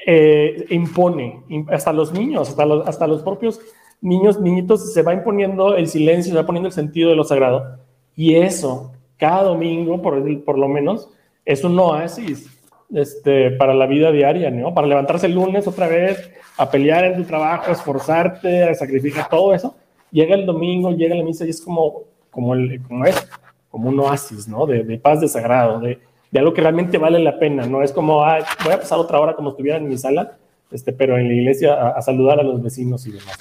[0.05, 3.59] eh, impone, hasta los niños, hasta los, hasta los propios
[4.01, 7.79] niños, niñitos, se va imponiendo el silencio, se va poniendo el sentido de lo sagrado.
[8.15, 11.09] Y eso, cada domingo, por, por lo menos,
[11.45, 12.47] es un oasis
[12.93, 14.73] este, para la vida diaria, ¿no?
[14.73, 19.29] Para levantarse el lunes otra vez, a pelear en tu trabajo, a esforzarte, a sacrificar
[19.29, 19.75] todo eso.
[20.11, 22.03] Llega el domingo, llega la misa y es como,
[22.37, 23.27] como, el, como es,
[23.71, 24.67] como un oasis, ¿no?
[24.67, 27.91] De, de paz, de sagrado, de, de algo que realmente vale la pena, no es
[27.91, 28.17] como,
[28.63, 30.37] voy a pasar otra hora como estuviera en mi sala,
[30.69, 33.35] este, pero en la iglesia a, saludar a los vecinos y demás.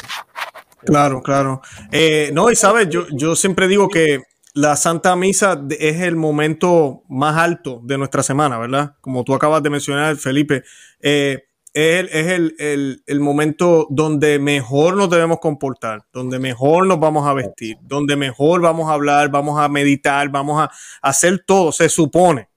[0.87, 1.61] Claro, claro.
[1.93, 4.23] Eh, no, y sabes, yo, yo siempre digo que
[4.55, 8.95] la Santa Misa es el momento más alto de nuestra semana, ¿verdad?
[9.03, 10.63] Como tú acabas de mencionar, Felipe.
[11.03, 11.45] Eh,
[11.77, 17.77] es, el, el, momento donde mejor nos debemos comportar, donde mejor nos vamos a vestir,
[17.83, 20.71] donde mejor vamos a hablar, vamos a meditar, vamos a
[21.03, 22.49] hacer todo, se supone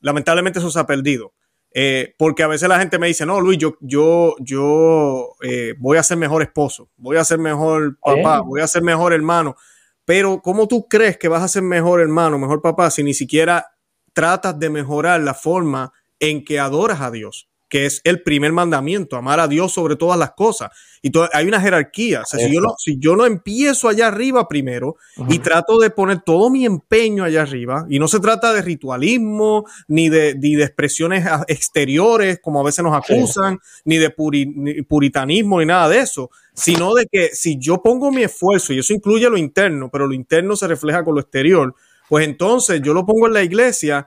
[0.00, 1.32] lamentablemente eso se ha perdido.
[1.74, 5.98] Eh, porque a veces la gente me dice, no, Luis, yo, yo, yo eh, voy
[5.98, 9.56] a ser mejor esposo, voy a ser mejor papá, voy a ser mejor hermano.
[10.04, 13.66] Pero ¿cómo tú crees que vas a ser mejor hermano, mejor papá, si ni siquiera
[14.14, 17.47] tratas de mejorar la forma en que adoras a Dios?
[17.68, 20.70] Que es el primer mandamiento, amar a Dios sobre todas las cosas.
[21.02, 22.24] Y hay una jerarquía.
[22.24, 24.96] si, yo no, si yo no empiezo allá arriba primero
[25.28, 29.64] y trato de poner todo mi empeño allá arriba, y no se trata de ritualismo,
[29.86, 35.88] ni de, de expresiones exteriores, como a veces nos acusan, ni de puritanismo, ni nada
[35.88, 39.90] de eso, sino de que si yo pongo mi esfuerzo, y eso incluye lo interno,
[39.90, 41.74] pero lo interno se refleja con lo exterior,
[42.08, 44.06] pues entonces yo lo pongo en la iglesia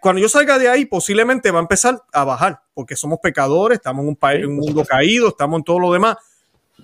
[0.00, 4.02] cuando yo salga de ahí, posiblemente va a empezar a bajar, porque somos pecadores, estamos
[4.02, 6.16] en un, país, en un mundo caído, estamos en todo lo demás.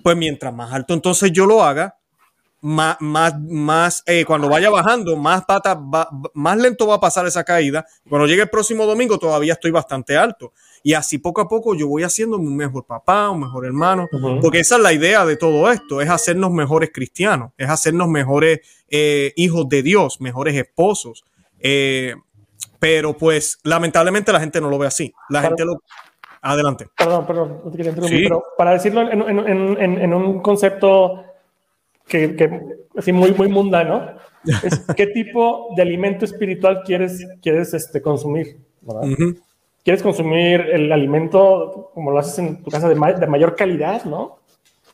[0.03, 1.97] Pues mientras más alto entonces yo lo haga,
[2.61, 5.79] más, más, más eh, cuando vaya bajando, más pata,
[6.33, 7.85] más lento va a pasar esa caída.
[8.09, 10.53] Cuando llegue el próximo domingo, todavía estoy bastante alto.
[10.83, 14.07] Y así poco a poco yo voy haciendo un mejor papá, un mejor hermano,
[14.41, 18.59] porque esa es la idea de todo esto, es hacernos mejores cristianos, es hacernos mejores
[18.89, 21.25] eh, hijos de Dios, mejores esposos.
[21.59, 22.15] Eh,
[22.79, 25.13] pero pues lamentablemente la gente no lo ve así.
[25.29, 25.81] La gente lo...
[26.41, 26.87] Adelante.
[26.95, 31.25] Perdón, perdón, no te quería interrumpir, pero para decirlo en, en, en, en un concepto
[32.07, 32.61] que, que,
[32.95, 34.13] así muy, muy mundano,
[34.63, 38.57] es qué tipo de alimento espiritual quieres, quieres este, consumir.
[39.83, 44.39] ¿Quieres consumir el alimento como lo haces en tu casa de, de mayor calidad, no?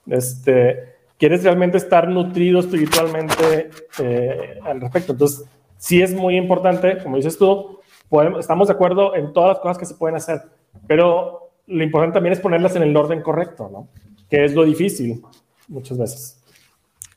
[0.08, 3.70] Este, ¿Quieres realmente estar nutrido espiritualmente
[4.00, 5.14] eh, al respecto?
[5.14, 5.46] Entonces,
[5.78, 7.80] sí es muy importante, como dices tú,
[8.40, 10.42] estamos de acuerdo en todas las cosas que se pueden hacer,
[10.88, 13.88] pero lo importante también es ponerlas en el orden correcto, ¿no?
[14.30, 15.22] Que es lo difícil
[15.68, 16.44] muchas veces.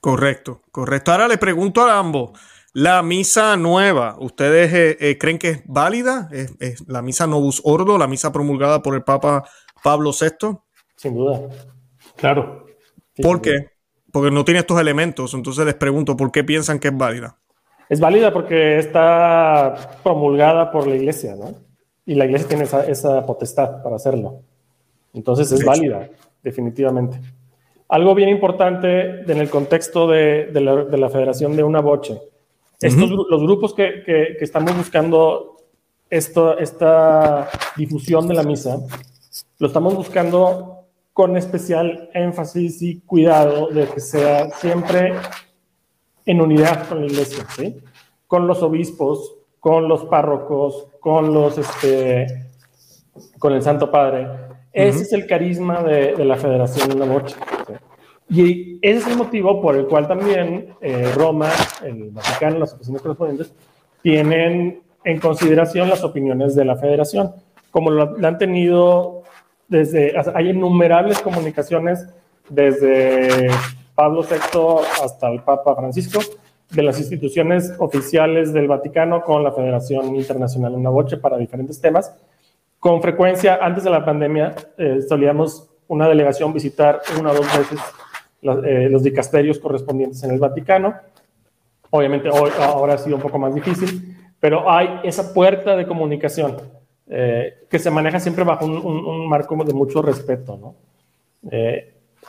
[0.00, 1.12] Correcto, correcto.
[1.12, 2.30] Ahora le pregunto a ambos,
[2.72, 6.28] la misa nueva, ¿ustedes eh, eh, creen que es válida?
[6.30, 9.44] ¿Es, la misa Novus Ordo, la misa promulgada por el Papa
[9.82, 10.58] Pablo VI?
[10.94, 11.40] Sin duda,
[12.16, 12.66] claro.
[13.20, 13.70] ¿Por qué?
[14.12, 17.38] Porque no tiene estos elementos, entonces les pregunto, ¿por qué piensan que es válida?
[17.88, 21.54] Es válida porque está promulgada por la iglesia, ¿no?
[22.04, 24.40] Y la iglesia tiene esa, potestad para hacerlo.
[25.12, 26.08] Entonces es válida,
[26.42, 27.20] definitivamente.
[27.88, 32.20] Algo bien importante en el contexto de, la, federación de una boche.
[32.80, 35.56] Estos, Los grupos que, que, estamos buscando
[36.10, 38.78] esto, esta difusión de la misa,
[39.58, 40.76] lo estamos buscando
[41.12, 45.14] con especial énfasis y cuidado de que sea siempre
[46.26, 47.76] en unidad con la iglesia, ¿sí?
[48.26, 52.26] con los obispos, con los párrocos, con los, este,
[53.38, 54.28] con el Santo Padre.
[54.72, 57.36] Ese es el carisma de, la Federación de la Bocha.
[58.28, 61.48] Y ese es el motivo por el cual también eh, Roma,
[61.84, 63.54] el Vaticano, las oficinas correspondientes,
[64.02, 67.32] tienen en consideración las opiniones de la Federación,
[67.70, 69.22] como lo, han tenido
[69.68, 72.06] desde, hay innumerables comunicaciones
[72.48, 73.48] desde
[73.96, 76.20] Pablo VI hasta el Papa Francisco,
[76.70, 82.14] de las instituciones oficiales del Vaticano con la Federación Internacional Una Boche para diferentes temas.
[82.78, 87.80] Con frecuencia, antes de la pandemia, eh, solíamos una delegación visitar una o dos veces
[88.42, 90.94] eh, los dicasterios correspondientes en el Vaticano.
[91.90, 96.56] Obviamente ahora ha sido un poco más difícil, pero hay esa puerta de comunicación
[97.08, 100.74] eh, que se maneja siempre bajo un, marco de mucho respeto, ¿no?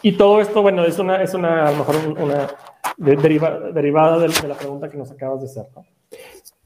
[0.01, 2.47] Y todo esto, bueno, es una, es una a lo mejor una
[2.97, 5.67] derivada de, la pregunta que nos acabas de hacer.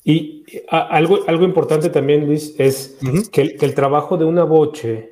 [0.03, 2.97] Y algo, algo importante también, Luis, es
[3.31, 5.11] que, el, trabajo de una boche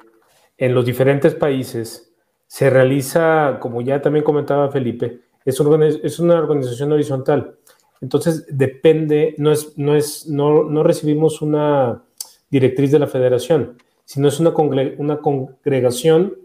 [0.58, 2.14] en los diferentes países
[2.48, 7.58] se realiza, como ya también comentaba Felipe, es una, es una organización horizontal.
[8.02, 12.04] Entonces, depende, no, es, no, es, no, no recibimos una
[12.50, 14.52] directriz de la federación, sino es una,
[14.98, 16.36] una congregación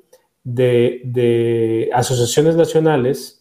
[0.45, 3.41] de, asociaciones nacionales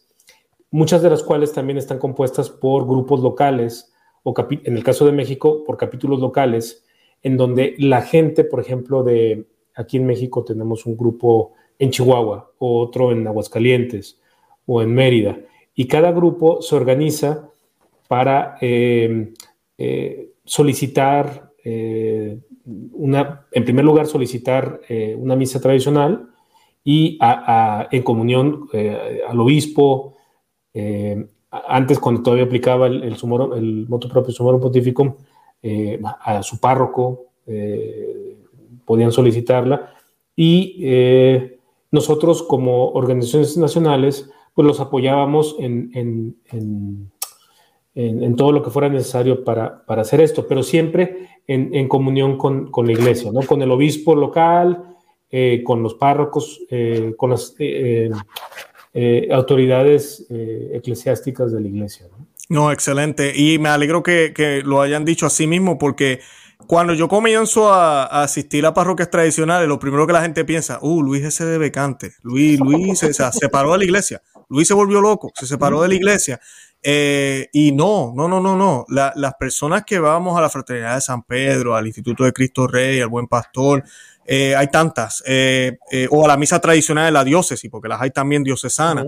[0.71, 5.11] muchas de las cuales también están compuestas por grupos locales o en el caso de
[5.11, 6.83] México por capítulos locales,
[7.21, 12.51] en donde la gente, por ejemplo, de aquí en México tenemos un grupo en Chihuahua,
[12.57, 14.19] otro en Aguascalientes
[14.65, 15.37] o en Mérida,
[15.75, 17.49] y cada grupo se organiza
[18.07, 19.33] para eh,
[19.77, 22.39] eh, solicitar eh,
[22.93, 24.81] una, en primer lugar, solicitar
[25.17, 26.32] una misa tradicional
[26.83, 27.17] y
[27.91, 28.67] en comunión
[29.27, 30.13] al obispo,
[30.73, 33.13] eh, antes, cuando todavía aplicaba el, el,
[33.55, 35.13] el moto propio sumorum pontificum,
[35.61, 38.37] eh, a su párroco eh,
[38.85, 39.93] podían solicitarla
[40.35, 40.85] y
[41.91, 47.11] nosotros como organizaciones nacionales pues los apoyábamos en, en, en,
[47.95, 52.71] en todo lo que fuera necesario para, para hacer esto, pero siempre en, comunión con,
[52.71, 53.41] con, la iglesia, ¿no?
[53.41, 54.92] con el obispo local,
[55.63, 56.61] con los párrocos,
[57.17, 57.55] con las
[58.95, 62.05] eh, autoridades eh, eclesiásticas de la iglesia.
[62.49, 62.71] ¿no?
[62.71, 63.33] excelente.
[63.35, 66.19] Y me alegro que, lo hayan dicho así mismo, porque
[66.67, 71.01] cuando yo comienzo a, asistir a parroquias tradicionales, lo primero que la gente piensa, uh,
[71.01, 72.13] Luis ese de becante.
[72.21, 74.21] Luis, Luis se separó de la iglesia.
[74.47, 76.39] Luis se volvió loco, se separó de la iglesia.
[76.83, 78.85] Eh, y no, no, no, no, no.
[78.89, 82.99] las personas que vamos a la Fraternidad de San Pedro, al Instituto de Cristo Rey,
[82.99, 83.83] al Buen Pastor,
[84.25, 88.01] eh, hay tantas, eh, eh, o a la misa tradicional de la diócesis, porque las
[88.01, 89.05] hay también diocesanas.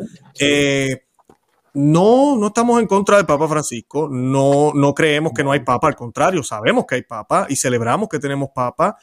[1.74, 5.88] no, no estamos en contra del Papa Francisco, no, no creemos que no hay Papa,
[5.88, 8.98] al contrario, sabemos que hay Papa y celebramos que tenemos Papa.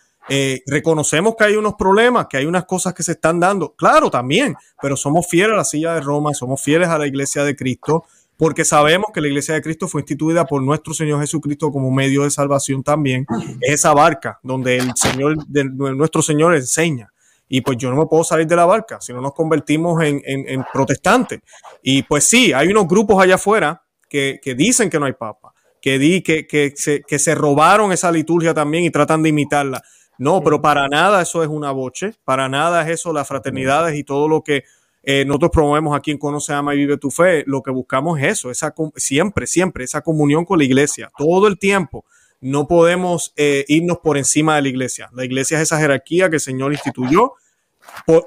[0.67, 4.55] reconocemos que hay unos problemas, que hay unas cosas que se están dando, claro, también,
[4.81, 8.05] pero somos fieles a la silla de Roma, somos fieles a la iglesia de Cristo
[8.43, 12.25] porque sabemos que la iglesia de Cristo fue instituida por nuestro Señor Jesucristo como medio
[12.25, 13.25] de salvación también.
[13.61, 17.13] Es esa barca donde el Señor, de, nuestro Señor enseña.
[17.49, 20.65] Y pues yo no me puedo salir de la barca, si no nos convertimos en,
[20.73, 21.39] protestantes.
[21.85, 26.01] Y pues sí, hay unos grupos allá afuera que, dicen que no hay papa, que,
[26.01, 29.85] di, que, que, se, que se robaron esa liturgia también y tratan de imitarla.
[30.19, 34.03] No, pero para nada eso es una boche, para nada es eso las fraternidades y
[34.03, 34.65] todo lo que
[35.03, 38.39] eh, nosotros promovemos aquí en Conoce, Ama y Vive tu Fe, lo que buscamos es
[38.39, 42.05] eso, esa, siempre, siempre, esa comunión con la iglesia, todo el tiempo.
[42.41, 45.11] No podemos eh, irnos por encima de la iglesia.
[45.13, 47.35] La iglesia es esa jerarquía que el Señor instituyó.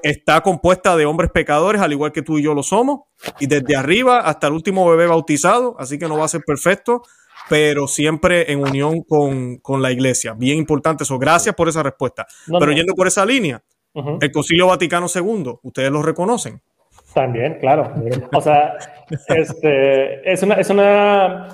[0.02, 3.00] está compuesta de hombres pecadores, al igual que tú y yo lo somos,
[3.40, 7.02] y desde arriba hasta el último bebé bautizado, así que no va a ser perfecto,
[7.48, 10.34] pero siempre en unión con, la iglesia.
[10.34, 11.18] Bien importante eso.
[11.18, 12.26] Gracias por esa respuesta.
[12.58, 13.62] pero yendo por esa línea,
[14.20, 16.60] el Concilio Vaticano II, ¿ustedes lo reconocen?
[17.14, 17.92] También, claro.
[18.34, 18.76] O sea,
[19.28, 21.48] este, es, una, es una...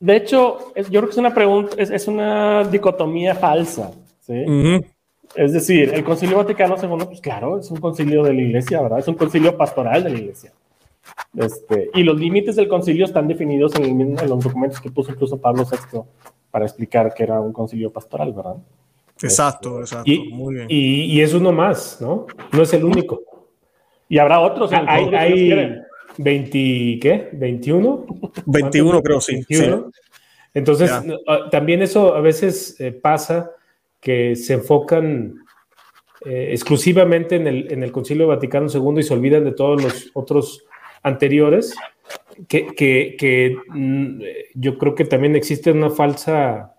[0.00, 3.90] De hecho, yo creo que es una pregunta, es, una dicotomía falsa.
[4.20, 4.44] ¿sí?
[5.34, 9.00] Es decir, el Concilio Vaticano II, pues claro, es un concilio de la iglesia, ¿verdad?
[9.00, 10.52] Es un concilio pastoral de la iglesia.
[11.36, 15.40] Este, y los límites del concilio están definidos en, en, los documentos que puso incluso
[15.40, 16.00] Pablo VI
[16.50, 18.56] para explicar que era un concilio pastoral, ¿verdad?
[19.22, 20.10] Exacto, exacto.
[20.10, 20.66] Y, Muy bien.
[20.68, 22.26] Y, es uno más, ¿no?
[22.52, 23.22] No es el único.
[24.08, 24.72] Y habrá otros.
[24.72, 25.76] Ah, hay, hay
[26.18, 26.58] 20,
[27.00, 27.30] ¿qué?
[27.32, 28.42] ¿21?
[28.46, 29.44] 21 creo, sí.
[30.54, 33.50] Entonces, ah, también eso a veces eh, pasa
[34.00, 35.34] que se enfocan
[36.24, 40.10] eh, exclusivamente en el, en el Concilio Vaticano II y se olvidan de todos los
[40.14, 40.64] otros
[41.02, 41.74] anteriores,
[42.48, 44.20] que, que, que mm,
[44.54, 46.75] yo creo que también existe una falsa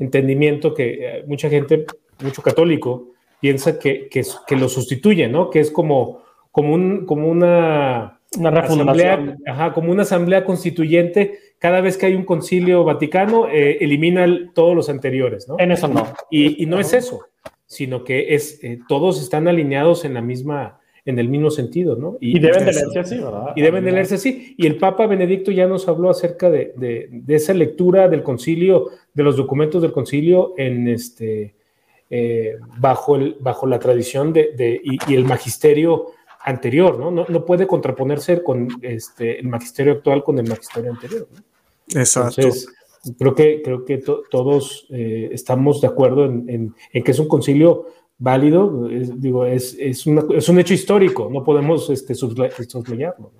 [0.00, 1.86] entendimiento que eh, mucha gente,
[2.22, 5.50] mucho católico, piensa que, que, que, lo sustituye, ¿no?
[5.50, 11.38] Que es como, como, un, como una, una asamblea, ajá, como una asamblea constituyente.
[11.58, 15.56] Cada vez que hay un concilio vaticano, eh, elimina todos los anteriores, ¿no?
[15.58, 16.06] En eso no.
[16.30, 17.20] Y, y no es eso,
[17.66, 22.16] sino que es, eh, todos están alineados en la misma, en el mismo sentido, ¿no?
[22.20, 23.52] Y, deben de leerse así, ¿verdad?
[23.56, 24.54] Y deben de leerse así.
[24.56, 29.22] Y el Papa Benedicto ya nos habló acerca de, de, esa lectura del concilio, de
[29.22, 31.54] los documentos del concilio en este,
[32.10, 36.06] eh, bajo, el, bajo la tradición de, y, el magisterio
[36.42, 37.10] anterior, ¿no?
[37.10, 37.26] ¿no?
[37.28, 41.28] No, puede contraponerse con este, el magisterio actual con el magisterio anterior.
[41.30, 42.00] ¿no?
[42.00, 42.40] Exacto.
[42.40, 42.68] Entonces,
[43.18, 47.86] creo que, creo que todos eh, estamos de acuerdo en, en que es un concilio
[48.20, 53.32] válido, digo, es, es, es, un hecho histórico, no podemos este, soslayarlo.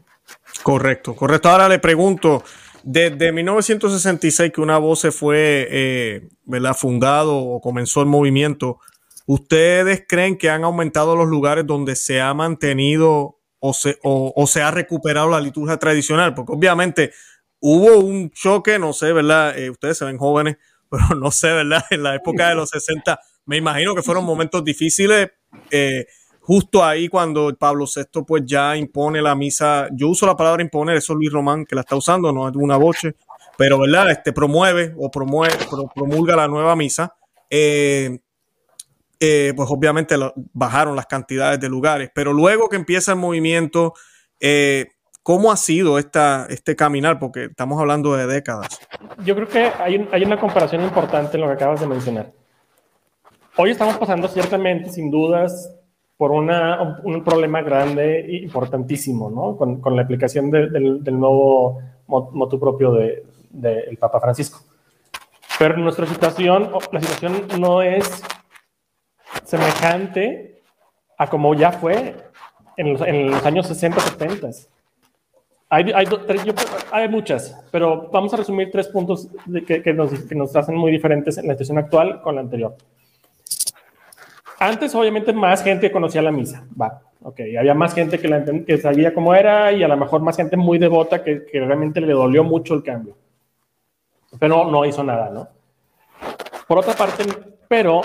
[0.63, 1.51] Correcto, correcto.
[1.51, 2.43] Ahora le pregunto,
[2.83, 6.75] desde 1966 que una voz se fue, eh, ¿verdad?
[6.75, 8.79] Fundado o comenzó el movimiento,
[9.27, 14.63] ¿ustedes creen que han aumentado los lugares donde se ha mantenido o se, o, se
[14.63, 16.35] ha recuperado la liturgia tradicional?
[16.35, 17.13] Porque obviamente
[17.61, 19.59] hubo un choque, no sé, ¿verdad?
[19.59, 20.57] Eh, ustedes se ven jóvenes,
[20.91, 21.85] pero no sé, ¿verdad?
[21.91, 25.31] En la época de los 60 me imagino que fueron momentos difíciles.
[25.71, 26.07] Eh,
[26.41, 30.97] justo ahí cuando Pablo VI pues ya impone la misa, yo uso la palabra imponer,
[30.97, 33.15] eso es Luis Román que la está usando, no es una voce,
[33.57, 35.55] pero verdad, este promueve o promueve,
[35.95, 37.15] promulga la nueva misa.
[37.49, 38.21] Eh,
[39.23, 40.17] eh, pues obviamente
[40.55, 43.93] bajaron las cantidades de lugares, pero luego que empieza el movimiento,
[45.23, 47.19] ¿cómo ha sido esta, este caminar?
[47.19, 48.81] Porque estamos hablando de décadas.
[49.25, 52.40] Yo creo que hay, hay una comparación importante en lo que acabas de mencionar.
[53.63, 55.77] Hoy estamos pasando ciertamente, sin dudas,
[56.17, 59.55] por una, un problema grande e importantísimo, ¿no?
[59.59, 64.61] Con, con la aplicación del, del, nuevo motu propio del de, Papa Francisco.
[65.59, 68.23] Pero nuestra situación, la situación no es
[69.45, 70.63] semejante
[71.19, 72.17] a como ya fue
[72.79, 74.49] en los, en los años 60, 70.
[75.69, 76.07] Hay, hay,
[76.93, 79.29] hay, muchas, pero vamos a resumir tres puntos
[79.67, 82.75] que, que, nos, que nos hacen muy diferentes en la situación actual con la anterior.
[84.63, 86.67] Antes, obviamente, más gente conocía la misa.
[86.79, 87.41] Va, ok.
[87.59, 91.25] Había más gente que, sabía cómo era y a lo mejor más gente muy devota
[91.25, 93.17] que, que realmente le dolió mucho el cambio.
[94.39, 95.49] Pero no, hizo nada, ¿no?
[96.69, 97.25] Por otra parte,
[97.69, 98.03] pero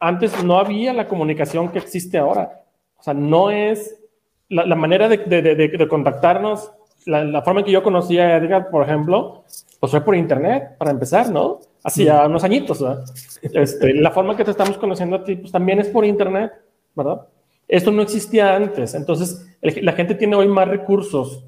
[0.00, 2.62] antes no había la comunicación que existe ahora.
[2.98, 4.02] O sea, no es
[4.48, 6.72] la, la manera de, de, de, contactarnos,
[7.04, 9.44] la, la, forma en que yo conocía a Edgar, por ejemplo,
[9.80, 11.60] pues fue por internet, para empezar, ¿no?
[11.84, 13.04] Hacía unos añitos, ¿verdad?
[13.42, 16.52] Este, la forma que te estamos conociendo a ti, pues también es por internet,
[16.94, 17.26] ¿verdad?
[17.68, 21.44] Esto no existía antes, entonces la gente tiene hoy más recursos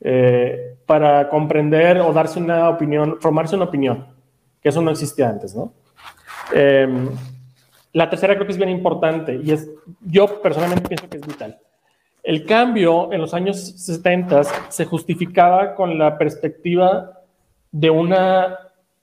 [0.00, 4.06] eh, para comprender o darse una opinión, formarse una opinión,
[4.62, 5.72] que eso no existía antes, ¿no?
[6.52, 7.08] Em,
[7.92, 9.70] la tercera creo que es bien importante y es,
[10.00, 11.58] yo personalmente pienso que es vital.
[12.22, 17.23] El cambio en los años 70 se justificaba con la perspectiva
[17.74, 18.56] de una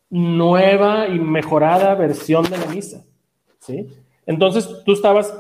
[0.10, 3.04] nueva y mejorada versión de la misa.
[3.60, 3.86] ¿sí?
[4.26, 5.34] Entonces, tú estabas,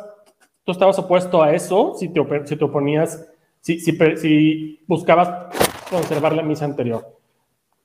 [0.65, 3.25] tú estabas opuesto a eso si te, si oponías,
[3.61, 5.55] si, si, si buscabas
[5.89, 7.07] conservar la misa anterior.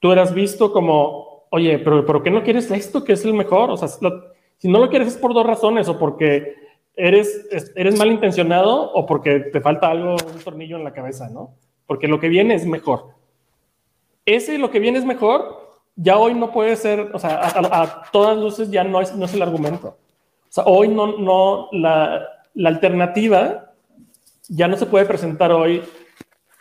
[0.00, 3.70] Tú eras visto como, oye, pero ¿por qué no quieres esto que es el mejor?
[3.70, 6.56] O sea, si no lo quieres es por dos razones, o porque
[6.96, 11.54] eres, eres malintencionado o porque te falta algo, un tornillo en la cabeza, ¿no?
[11.86, 13.15] Porque lo que viene es mejor.
[14.26, 18.36] Ese lo que viene es mejor, ya hoy no puede ser, o sea, a, todas
[18.36, 19.96] luces ya no es, no es el argumento.
[20.48, 23.72] O sea, hoy no, no, la, la alternativa
[24.48, 25.82] ya no se puede presentar hoy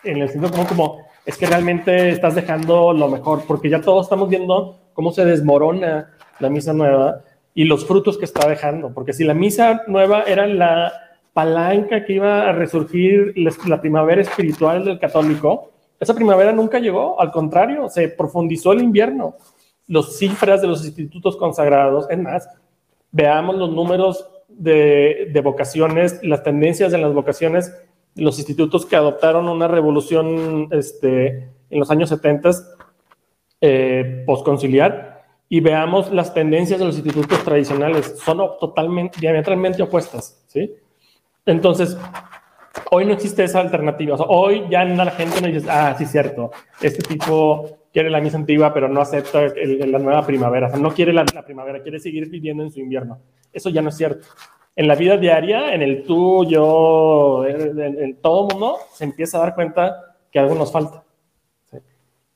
[0.04, 4.06] en el sentido como, como, es que realmente estás dejando lo mejor, porque ya todos
[4.06, 7.22] estamos viendo cómo se desmorona la misa nueva
[7.54, 10.92] y los frutos que está dejando, porque si la misa nueva era la
[11.32, 13.34] palanca que iba a resurgir
[13.66, 19.36] la primavera espiritual del católico, esa primavera nunca llegó, al contrario, se profundizó el invierno.
[19.86, 22.48] Las cifras de los institutos consagrados, es más,
[23.12, 27.72] veamos los números de, vocaciones, las tendencias en las vocaciones,
[28.14, 32.50] los institutos que adoptaron una revolución este, en los años 70
[33.60, 38.18] eh, postconciliar, y veamos las tendencias de los institutos tradicionales.
[38.18, 40.74] Son totalmente, diametralmente opuestas, ¿sí?
[41.44, 41.96] Entonces,
[42.90, 44.16] hoy no existe esa alternativa.
[44.16, 46.50] hoy ya la gente no dice, ah, sí, cierto,
[46.80, 50.68] este tipo quiere la misa antigua, pero no acepta la nueva primavera.
[50.76, 53.20] No quiere la, primavera, quiere seguir viviendo en su invierno.
[53.50, 54.26] Eso ya no es cierto.
[54.74, 59.54] En la vida diaria, en el tú, yo, en, todo mundo, se empieza a dar
[59.54, 61.04] cuenta que algo nos falta.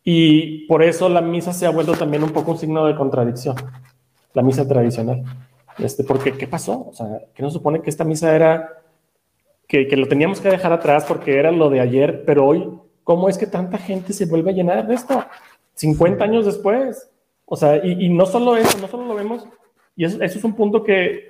[0.03, 3.57] Y por eso la misa se ha vuelto también un poco un signo de contradicción,
[4.33, 5.25] la misa tradicional.
[5.77, 6.87] Este, porque, ¿qué pasó?
[6.89, 8.80] O sea, que no supone que esta misa era,
[9.71, 12.69] que, que lo teníamos que dejar atrás porque era lo de ayer, pero hoy,
[13.05, 15.25] ¿cómo es que tanta gente se vuelve a llenar de esto?
[15.77, 17.09] 50 años después.
[17.47, 19.47] O sea, y, no solo eso, no solo lo vemos,
[19.95, 21.29] y eso, es un punto que,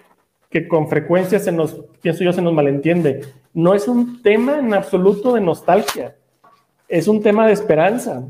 [0.49, 3.27] que, con frecuencia se nos, pienso yo, se nos malentiende.
[3.53, 6.17] No es un tema en absoluto de nostalgia,
[6.89, 8.23] es un tema de esperanza.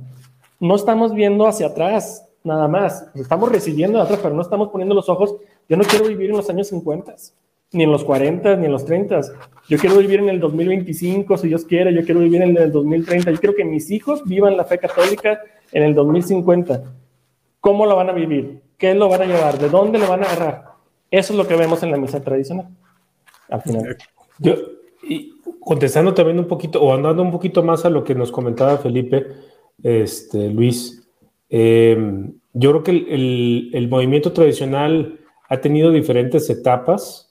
[0.58, 3.08] No estamos viendo hacia atrás, nada más.
[3.14, 5.36] Estamos recibiendo atrás, pero no estamos poniendo los ojos.
[5.68, 7.14] Yo no quiero vivir en los años 50,
[7.72, 9.20] ni en los 40, ni en los 30.
[9.68, 11.94] Yo quiero vivir en el 2025, si Dios quiere.
[11.94, 13.30] Yo quiero vivir en el 2030.
[13.30, 15.40] Yo quiero que mis hijos vivan la fe católica
[15.72, 16.82] en el 2050,
[17.60, 18.62] ¿cómo lo van a vivir?
[18.76, 19.58] ¿Qué lo van a llevar?
[19.58, 20.64] ¿De dónde lo van a agarrar?
[21.10, 22.68] Eso es lo que vemos en la misa tradicional.
[23.48, 23.96] Al final.
[24.38, 24.54] Yo,
[25.60, 29.26] contestando también un poquito, o andando un poquito más a lo que nos comentaba Felipe,
[29.82, 31.08] este, Luis,
[31.48, 37.29] em, yo creo que el, el, movimiento tradicional ha tenido diferentes etapas,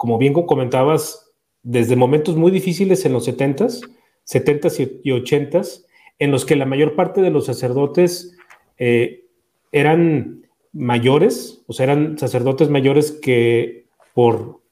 [0.00, 1.30] como bien comentabas,
[1.62, 3.82] desde momentos muy difíciles en los 70s,
[4.26, 5.84] 70s y 80s,
[6.18, 8.34] en los que la mayor parte de los sacerdotes
[8.78, 9.26] eh,
[9.72, 14.62] eran mayores, o sea, eran sacerdotes mayores que por,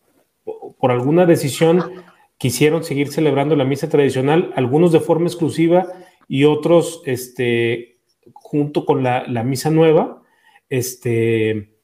[0.78, 1.82] por alguna decisión
[2.38, 5.88] quisieron seguir celebrando la misa tradicional, algunos de forma exclusiva
[6.26, 7.98] y otros este,
[8.32, 10.22] junto con la, misa nueva.
[10.70, 11.74] Este,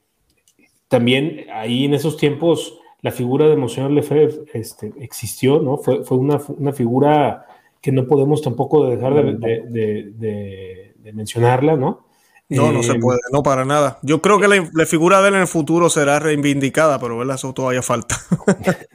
[0.89, 5.77] también ahí en esos tiempos la figura de Monseñor Lefebvre este, existió, ¿no?
[5.77, 7.45] Fue, fue una, una, figura
[7.83, 12.07] que no podemos tampoco dejar de, mencionarla, ¿no?
[12.49, 13.99] No, no se eh, puede, no para nada.
[14.01, 17.35] Yo creo que la, figura de él en el futuro será reivindicada, pero ¿verdad?
[17.35, 18.17] eso todavía falta.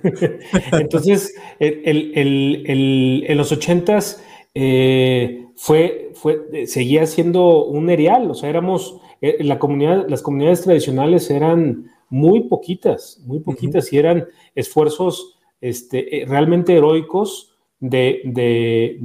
[0.72, 4.24] Entonces, en los ochentas
[4.56, 10.64] eh, fue, fue, seguía siendo un erial, o sea, éramos, eh, la comunidad, las comunidades
[10.64, 19.00] tradicionales eran muy poquitas, muy poquitas, y eran esfuerzos este, realmente heroicos de,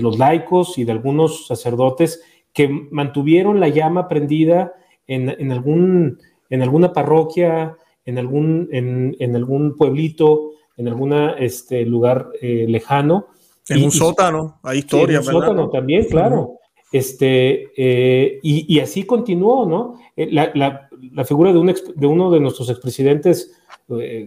[0.00, 2.22] los laicos y de algunos sacerdotes
[2.52, 4.74] que mantuvieron la llama prendida
[5.06, 6.18] en, algún,
[6.50, 13.26] en alguna parroquia, en algún, en, algún pueblito, en algún este, lugar eh, lejano.
[13.68, 15.18] En un sótano, hay historia.
[15.18, 16.58] En un sótano también, claro.
[16.92, 19.98] Este, eh, y, así continuó, ¿no?
[20.16, 20.85] Eh, la,
[21.24, 23.52] figura de, un de, uno de nuestros expresidentes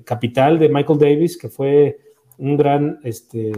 [0.05, 1.99] capital, de Michael Davis, que fue
[2.37, 3.51] un gran este,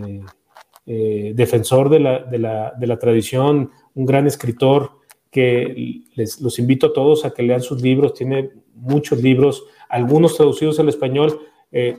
[0.87, 4.91] eh, defensor de la, tradición, un gran escritor
[5.29, 10.35] que les, los invito a todos a que lean sus libros, tiene muchos libros, algunos
[10.35, 11.39] traducidos al español,
[11.71, 11.97] eh,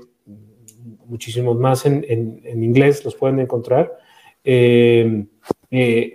[1.06, 2.04] muchísimos más en,
[2.44, 3.92] inglés los pueden encontrar.
[4.44, 5.24] Eh,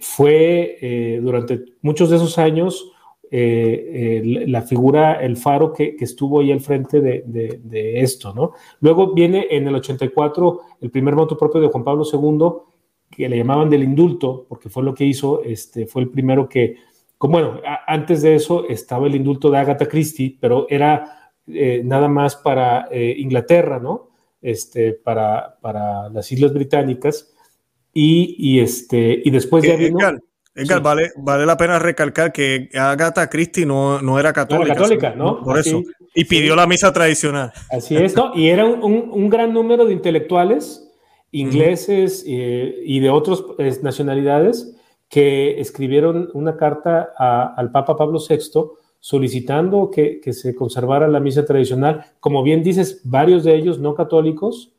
[0.01, 2.91] fue durante muchos de esos años
[3.31, 8.53] eh, la figura, el faro que, estuvo ahí al frente de, esto, ¿no?
[8.81, 12.49] Luego viene en el 84 el primer voto propio de Juan Pablo II,
[13.09, 16.75] que le llamaban del indulto, porque fue lo que hizo, este, fue el primero que,
[17.17, 22.07] como, bueno, antes de eso estaba el indulto de Agatha Christie, pero era eh, nada
[22.07, 24.09] más para eh, Inglaterra, ¿no?
[24.41, 27.33] Este, para, para las Islas Británicas.
[27.93, 29.97] Y, este, y después ya vino...
[30.57, 34.73] Edgar, vale, vale la pena recalcar que Agatha Christie no, no era católica.
[34.73, 35.41] No, católica, ¿no?
[35.43, 35.83] Por eso.
[36.15, 37.51] Y pidió la misa tradicional.
[37.69, 38.31] Así es, ¿no?
[38.35, 40.83] Y era un, gran número de intelectuales
[41.31, 43.43] ingleses eh, y de otras
[43.83, 44.75] nacionalidades
[45.09, 47.13] que escribieron una carta
[47.55, 48.39] al Papa Pablo VI
[48.99, 52.05] solicitando que, se conservara la misa tradicional.
[52.19, 54.73] Como bien dices, varios de ellos no católicos,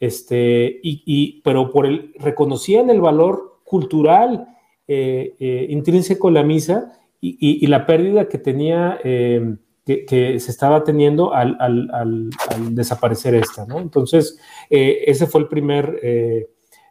[0.00, 4.48] este, y, pero por el, reconocían el valor cultural
[4.90, 11.34] eh, eh, intrínseco la misa y, la pérdida que tenía, eh, que, se estaba teniendo
[11.34, 12.30] al,
[12.70, 13.80] desaparecer esta, ¿no?
[13.80, 16.00] Entonces, ese fue el primer,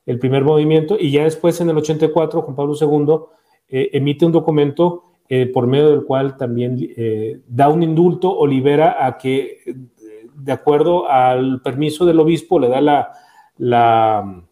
[0.06, 5.04] el primer movimiento y ya después en el 84 Juan Pablo II emite un documento
[5.54, 6.78] por medio del cual también
[7.48, 9.60] da un indulto o libera a que,
[10.36, 12.82] de acuerdo al permiso del obispo, le da
[13.58, 14.47] la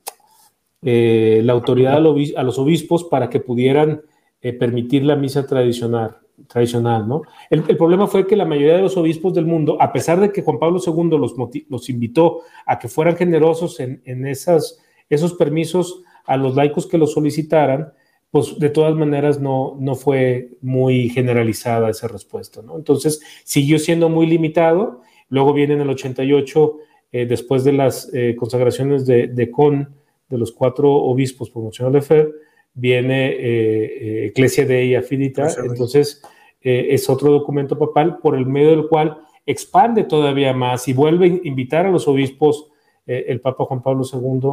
[0.82, 4.01] eh, la autoridad a, los obispos para que pudieran
[4.41, 6.17] eh, permitir la misa tradicional,
[6.47, 7.23] tradicional, ¿no?
[7.49, 10.43] El, problema fue que la mayoría de los obispos del mundo, a pesar de que
[10.43, 11.34] Juan Pablo II los,
[11.69, 16.97] los invitó a que fueran generosos en, en esas, esos permisos a los laicos que
[16.97, 17.93] los solicitaran,
[18.30, 22.76] pues de todas maneras no, no fue muy generalizada esa respuesta, ¿no?
[22.76, 25.01] Entonces siguió siendo muy limitado.
[25.30, 26.78] Luego viene en el 88,
[27.11, 29.95] eh, después de las consagraciones de, de, Con,
[30.36, 32.27] de los cuatro obispos por de fe,
[32.73, 36.21] viene eh, Ecclesia Dei Affidita, entonces
[36.61, 41.47] es otro documento papal por el medio del cual expande todavía más y vuelve a
[41.47, 42.71] invitar a los obispos,
[43.05, 44.49] el Papa Juan Pablo II,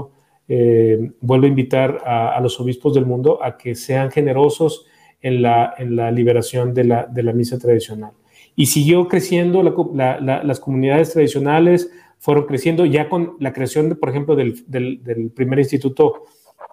[0.49, 4.87] eh, vuelvo a invitar a, los obispos del mundo a que sean generosos
[5.21, 8.11] en la, en la liberación de la, de la, misa tradicional.
[8.57, 11.91] Y siguió creciendo las comunidades tradicionales,
[12.23, 16.23] fueron creciendo ya con la creación, de, por ejemplo, del, del, primer instituto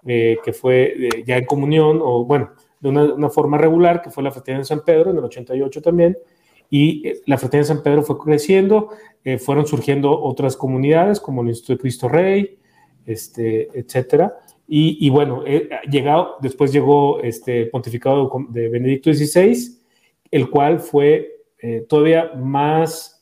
[0.06, 4.22] eh, que fue eh, ya en comunión, o bueno, de una, forma regular, que fue
[4.22, 6.16] la Fraternidad de San Pedro en el 88 también,
[6.70, 8.90] y la Fraternidad de San Pedro fue creciendo,
[9.40, 12.58] fueron surgiendo otras comunidades como el Instituto de Cristo Rey,
[13.04, 14.38] este, etcétera.
[14.68, 15.42] Y, bueno,
[15.90, 19.80] llegado, después llegó este pontificado de Benedicto XVI,
[20.30, 23.20] el cual fue eh, todavía más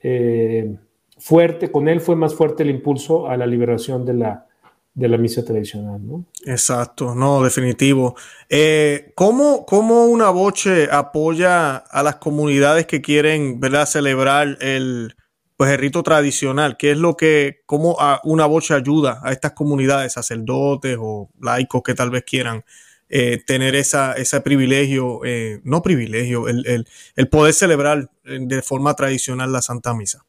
[0.00, 0.76] eh,
[1.22, 4.46] fuerte, con él fue más fuerte el impulso a la liberación de la,
[4.92, 6.24] de la misa tradicional, ¿no?
[6.44, 8.16] Exacto, no, definitivo.
[8.48, 13.86] Eh, ¿cómo, ¿cómo, una boche apoya a las comunidades que quieren ¿verdad?
[13.86, 15.14] celebrar el,
[15.56, 20.14] pues el rito tradicional, ¿qué es lo que, cómo una bocha ayuda a estas comunidades,
[20.14, 22.64] sacerdotes o laicos que tal vez quieran
[23.08, 26.86] eh, tener esa, ese privilegio, eh, no privilegio, el,
[27.30, 30.24] poder celebrar de forma tradicional la Santa Misa?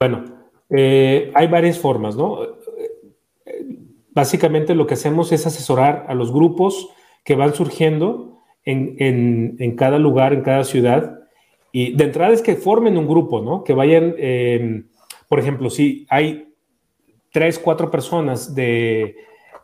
[0.00, 0.24] Bueno,
[0.70, 2.38] eh, hay varias formas, ¿no?
[4.12, 6.88] Básicamente lo que hacemos es asesorar a los grupos
[7.24, 11.20] que van surgiendo en, en cada lugar, en cada ciudad,
[11.72, 13.62] y de entrada es que formen un grupo, ¿no?
[13.62, 14.88] Que vayan, em,
[15.28, 16.52] por ejemplo, si hay
[17.30, 19.16] tres, cuatro personas de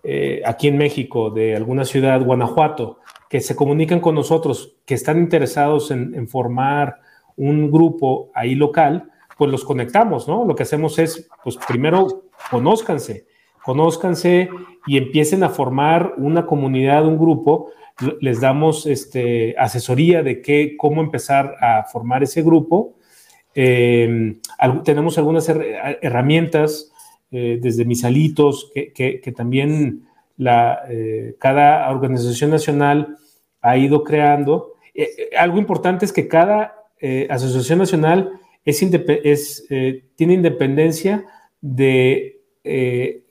[0.04, 5.18] eh, aquí en México, de alguna ciudad, Guanajuato, que se comunican con nosotros, que están
[5.18, 7.00] interesados en, formar
[7.36, 10.44] un grupo ahí local, pues los conectamos, ¿no?
[10.44, 13.26] Lo que hacemos es, pues primero, conózcanse,
[13.64, 14.48] conózcanse
[14.86, 17.70] y empiecen a formar una comunidad, un grupo
[18.20, 22.94] les damos este, asesoría de qué, cómo empezar a formar ese grupo.
[23.54, 24.36] Eh,
[24.84, 26.92] tenemos algunas herramientas,
[27.30, 30.06] eh, desde misalitos, que, que, también
[30.36, 33.16] la, eh, cada organización nacional
[33.62, 34.74] ha ido creando.
[35.38, 36.74] algo importante es que cada
[37.28, 39.66] asociación nacional es, es
[40.16, 41.24] tiene independencia
[41.62, 42.42] de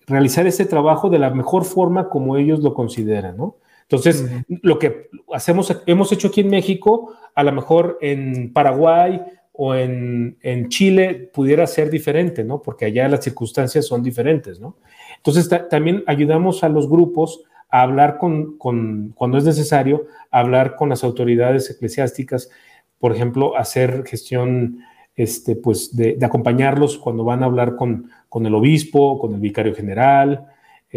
[0.08, 3.58] realizar ese trabajo de la mejor forma como ellos lo consideran, ¿no?
[3.84, 9.22] Entonces, lo que hacemos, hemos hecho aquí en México, a lo mejor en Paraguay
[9.52, 10.38] o en,
[10.70, 12.64] Chile pudiera ser diferente, ¿no?
[12.64, 14.78] Porque allá las circunstancias son diferentes, ¿no?
[15.18, 21.04] Entonces, también ayudamos a los grupos a hablar con, cuando es necesario, hablar con las
[21.04, 22.50] autoridades eclesiásticas,
[22.98, 24.80] por ejemplo, hacer gestión,
[25.16, 29.74] este, pues, de, acompañarlos cuando van a hablar con, con el obispo, con el vicario
[29.74, 30.47] general,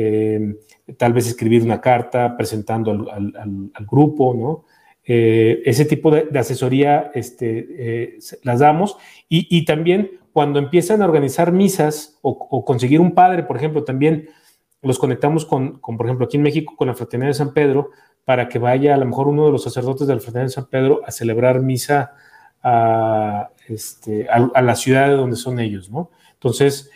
[0.01, 0.55] eh,
[0.97, 4.65] tal vez escribir una carta presentando al, grupo, ¿no?
[5.05, 8.97] Eh, ese tipo de, asesoría este, eh, las damos
[9.29, 14.29] y, también cuando empiezan a organizar misas o, conseguir un padre, por ejemplo, también
[14.83, 17.91] los conectamos con, por ejemplo, aquí en México con la Fraternidad de San Pedro
[18.25, 20.67] para que vaya a lo mejor uno de los sacerdotes de la Fraternidad de San
[20.67, 22.13] Pedro a celebrar misa
[22.63, 24.27] a, este,
[24.61, 26.11] la ciudad de donde son ellos, ¿no?
[26.35, 26.91] Entonces,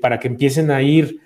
[0.00, 1.20] para que empiecen a ir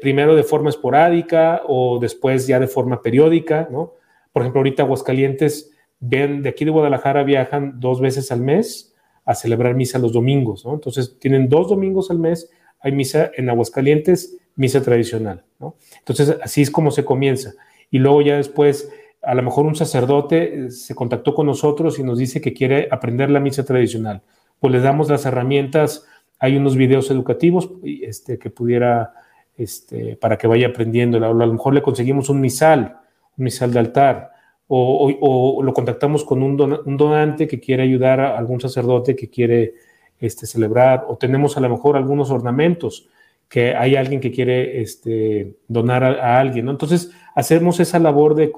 [0.00, 3.94] primero de forma esporádica o después ya de forma periódica, ¿no?
[4.32, 8.94] Por ejemplo, ahorita Aguascalientes, ven, de aquí de Guadalajara viajan dos veces al mes
[9.24, 10.74] a celebrar misa los domingos, ¿no?
[10.74, 12.50] Entonces tienen dos domingos al mes,
[12.80, 15.76] hay misa en Aguascalientes, misa tradicional, ¿no?
[15.98, 17.54] Entonces así es como se comienza.
[17.90, 18.90] Y luego ya después,
[19.26, 22.88] a lo mejor un sacerdote eh, se contactó con nosotros y nos dice que quiere
[22.90, 24.22] aprender la misa tradicional.
[24.60, 26.06] Pues les damos las herramientas,
[26.38, 29.12] hay unos videos educativos este, que pudiera
[29.56, 31.18] este, para que vaya aprendiendo.
[31.18, 32.98] A lo mejor le conseguimos un misal,
[33.36, 34.30] un misal de altar,
[34.66, 39.74] o, lo contactamos con un, donante que quiere ayudar a algún sacerdote que quiere
[40.18, 43.08] este, celebrar, o tenemos a lo mejor algunos ornamentos
[43.54, 46.68] que hay alguien que quiere este, donar a, alguien.
[46.68, 48.50] Entonces, hacemos esa labor de,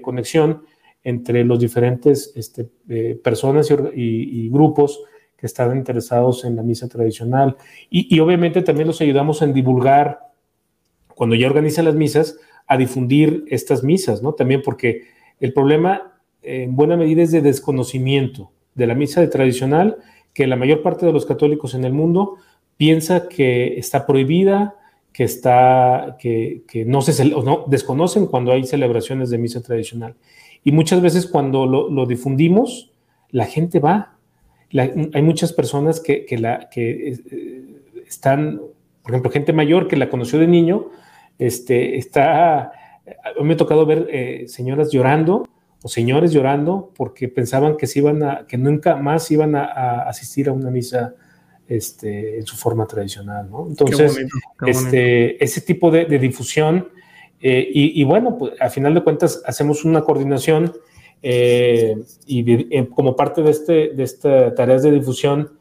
[0.00, 0.62] conexión
[1.04, 4.98] entre los diferentes este, eh, personas y, grupos
[5.36, 7.58] que están interesados en la misa tradicional.
[7.90, 10.20] Y, obviamente también los ayudamos en divulgar
[11.14, 14.32] cuando ya organizan las misas, a difundir estas misas, ¿no?
[14.32, 15.02] También porque
[15.38, 19.98] el problema en buena medida es de desconocimiento de la misa tradicional,
[20.32, 22.38] que la mayor parte de los católicos en el mundo
[22.80, 24.74] piensa que está prohibida,
[25.12, 30.14] que, está, que, no se no, desconocen cuando hay celebraciones de misa tradicional.
[30.64, 32.90] Y muchas veces cuando lo, difundimos,
[33.32, 34.16] la gente va.
[34.72, 38.62] hay muchas personas que, la, que eh, están,
[39.02, 40.86] por ejemplo, gente mayor que la conoció de niño,
[41.38, 42.72] este, está,
[43.42, 45.46] me ha tocado ver eh, señoras llorando
[45.82, 50.48] o señores llorando porque pensaban que, se iban a, que nunca más iban a asistir
[50.48, 51.14] a una misa
[51.70, 53.68] este, en su forma tradicional, ¿no?
[53.68, 54.18] Entonces,
[54.66, 56.88] Este, ese tipo de, difusión,
[57.40, 60.72] eh, y, bueno, pues a final de cuentas hacemos una coordinación
[61.22, 61.96] eh,
[62.26, 65.52] y eh, como parte de, este, de estas tareas de difusión,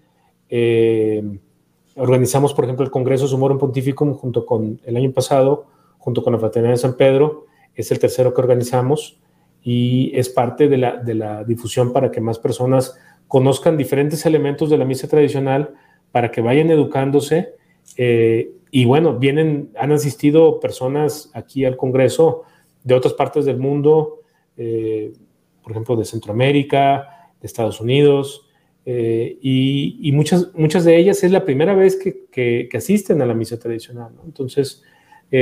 [1.95, 5.67] organizamos, por ejemplo, el Congreso Sumorum Pontificum junto con el año pasado,
[5.99, 7.45] junto con la Fraternidad de San Pedro,
[7.75, 9.19] es el tercero que organizamos
[9.61, 12.97] y es parte de la, de la difusión para que más personas
[13.27, 15.75] conozcan diferentes elementos de la misa tradicional,
[16.11, 17.53] para que vayan educándose.
[17.97, 22.43] Eh, y bueno, vienen, han asistido personas aquí al Congreso
[22.83, 24.21] de otras partes del mundo,
[24.57, 25.11] eh,
[25.63, 28.45] por ejemplo, de Centroamérica, de Estados Unidos,
[28.85, 33.59] eh, y, muchas, muchas de ellas es la primera vez que, asisten a la misa
[33.59, 34.13] tradicional.
[34.25, 34.83] Entonces,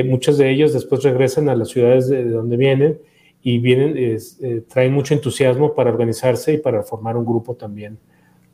[0.06, 3.00] muchas de ellas después regresan a las ciudades de, donde vienen
[3.42, 4.18] y vienen,
[4.68, 7.98] traen mucho entusiasmo para organizarse y para formar un grupo también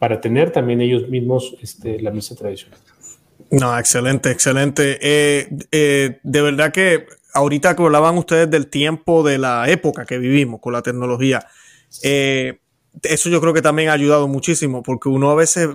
[0.04, 2.78] para tener también ellos mismos este, la misa tradicional.
[3.51, 4.99] No, excelente, excelente.
[5.01, 10.18] Eh, eh, de verdad que ahorita que hablaban ustedes del tiempo de la época que
[10.18, 11.47] vivimos con la tecnología,
[12.04, 12.60] eh,
[13.01, 15.70] eso yo creo que también ha ayudado muchísimo, porque uno a veces,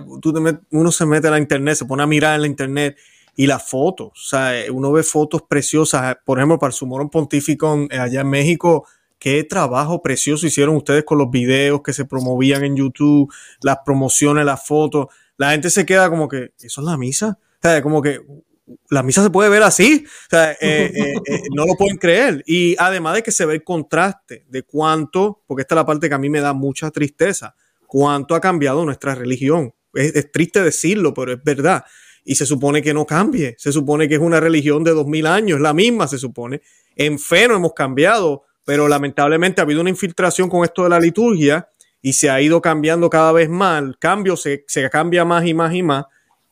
[0.69, 2.97] uno se mete a la internet, se pone a mirar en la internet
[3.35, 7.87] y las fotos, o sea, uno ve fotos preciosas, por ejemplo, para el Sumorón Pontífico
[7.89, 8.85] allá en México,
[9.19, 14.45] qué trabajo precioso hicieron ustedes con los videos que se promovían en YouTube, las promociones,
[14.45, 15.07] las fotos.
[15.37, 17.37] La gente se queda como que, ¿eso es la misa?
[17.39, 18.21] O sea, como que
[18.89, 20.05] la misa se puede ver así.
[20.05, 22.43] O sea, eh, eh, eh, no lo pueden creer.
[22.45, 26.07] Y además de que se ve el contraste de cuánto, porque esta es la parte
[26.07, 27.55] que a mí me da mucha tristeza,
[27.87, 29.73] cuánto ha cambiado nuestra religión.
[29.93, 31.83] Es, es triste decirlo, pero es verdad.
[32.23, 33.55] Y se supone que no cambie.
[33.57, 36.61] Se supone que es una religión de dos mil años, la misma se supone.
[36.95, 40.99] En fe no hemos cambiado pero lamentablemente ha habido una infiltración con esto de la
[40.99, 41.69] liturgia
[42.03, 45.73] y se ha ido cambiando cada vez más, el cambio se, cambia más y más
[45.73, 46.05] y más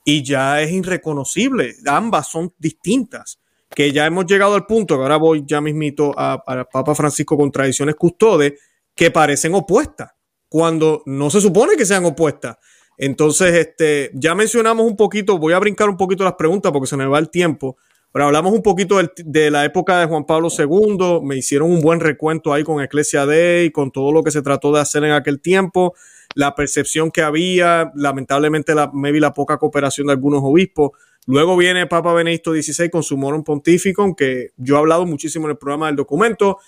[0.03, 3.39] y ya es irreconocible, ambas son distintas,
[3.70, 7.38] que ya hemos llegado al punto, que ahora voy ya mismito a, a Papa Francisco
[7.38, 8.53] con tradiciones custodes,
[8.95, 10.09] que parecen opuestas,
[10.49, 12.57] cuando no se supone que sean opuestas.
[12.97, 16.97] Entonces, este, ya mencionamos un poquito, voy a brincar un poquito las preguntas porque se
[16.97, 17.78] me va el tiempo,
[18.12, 21.99] pero hablamos un poquito de, la época de Juan Pablo II, me hicieron un buen
[21.99, 25.41] recuento ahí con Ecclesia Day, con todo lo que se trató de hacer en aquel
[25.41, 25.93] tiempo,
[26.34, 30.91] la percepción que había, lamentablemente la, maybe la poca cooperación de algunos obispos.
[31.28, 35.51] Luego viene Papa Benedicto XVI con su Morum Pontificum, que yo he hablado muchísimo en
[35.51, 36.60] el programa del documento.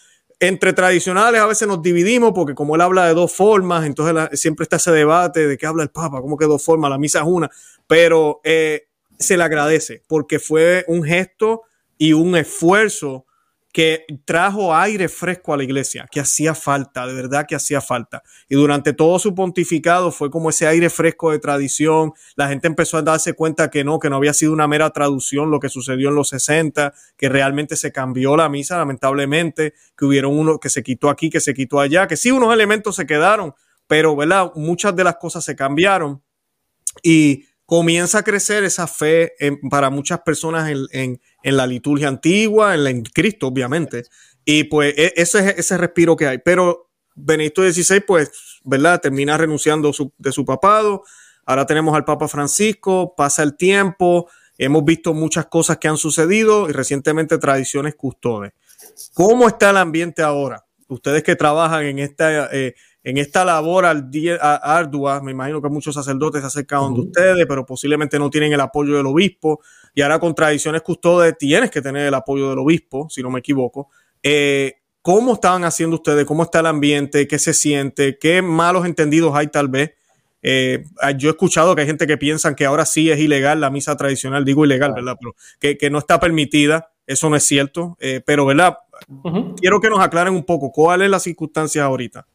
[0.41, 4.63] Entre tradicionales a veces nos dividimos porque como él habla de dos formas, entonces siempre
[4.63, 7.25] está ese debate de qué habla el Papa, cómo que dos formas, la misa es
[7.25, 7.49] una.
[7.87, 8.88] Pero eh,
[9.19, 11.61] se le agradece porque fue un gesto
[11.97, 13.25] y un esfuerzo
[13.71, 18.23] que trajo aire fresco a la iglesia, que hacía falta, de verdad que hacía falta.
[18.47, 22.13] Y durante todo su pontificado fue como ese aire fresco de tradición.
[22.35, 25.51] La gente empezó a darse cuenta que no, que no había sido una mera traducción
[25.51, 30.37] lo que sucedió en los 60, que realmente se cambió la misa, lamentablemente, que hubieron
[30.37, 33.53] uno que se quitó aquí, que se quitó allá, que sí unos elementos se quedaron,
[33.85, 34.51] pero ¿verdad?
[34.55, 36.23] muchas de las cosas se cambiaron.
[37.03, 39.33] Y comienza a crecer esa fe
[39.69, 44.05] para muchas personas en, la liturgia antigua, en, la, en Cristo, obviamente.
[44.43, 46.39] Y pues e, ese es ese respiro que hay.
[46.39, 48.31] Pero Benedicto XVI, pues,
[48.63, 48.99] ¿verdad?
[48.99, 51.03] Termina renunciando de su papado.
[51.45, 56.67] Ahora tenemos al Papa Francisco, pasa el tiempo, hemos visto muchas cosas que han sucedido
[56.69, 58.53] y recientemente tradiciones custodes.
[59.13, 60.65] ¿Cómo está el ambiente ahora?
[60.87, 66.41] Ustedes que trabajan en esta, eh, en esta labor ardua, me imagino que muchos sacerdotes
[66.41, 69.61] se acercan de ustedes, pero posiblemente no tienen el apoyo del obispo.
[69.95, 73.39] Y ahora con tradiciones custodes tienes que tener el apoyo del obispo, si no me
[73.39, 73.89] equivoco.
[74.21, 76.25] Eh, ¿Cómo estaban haciendo ustedes?
[76.25, 77.27] ¿Cómo está el ambiente?
[77.27, 78.17] ¿Qué se siente?
[78.19, 79.93] ¿Qué malos entendidos hay tal vez?
[80.41, 80.83] Eh,
[81.17, 83.95] yo he escuchado que hay gente que piensa que ahora sí es ilegal la misa
[83.95, 85.17] tradicional, digo ilegal, ¿verdad?
[85.19, 88.77] Pero que, no está permitida, eso no es cierto, eh, pero ¿verdad?
[89.59, 92.27] Quiero que nos aclaren un poco cuál es la circunstancia ahorita.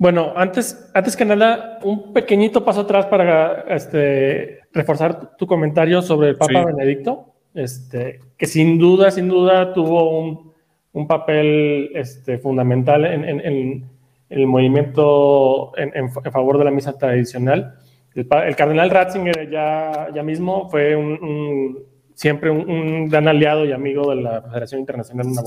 [0.00, 6.30] Bueno, antes, antes que nada, un pequeñito paso atrás para este, reforzar tu comentario sobre
[6.30, 10.54] el Papa Benedicto, este, que sin duda, sin duda tuvo un,
[10.94, 13.90] un papel este, fundamental en, en,
[14.30, 17.74] el movimiento en, favor de la misa tradicional.
[18.14, 18.26] El,
[18.56, 21.78] cardenal Ratzinger ya, ya mismo fue un,
[22.14, 25.42] siempre un, gran aliado y amigo de la Federación Internacional de Una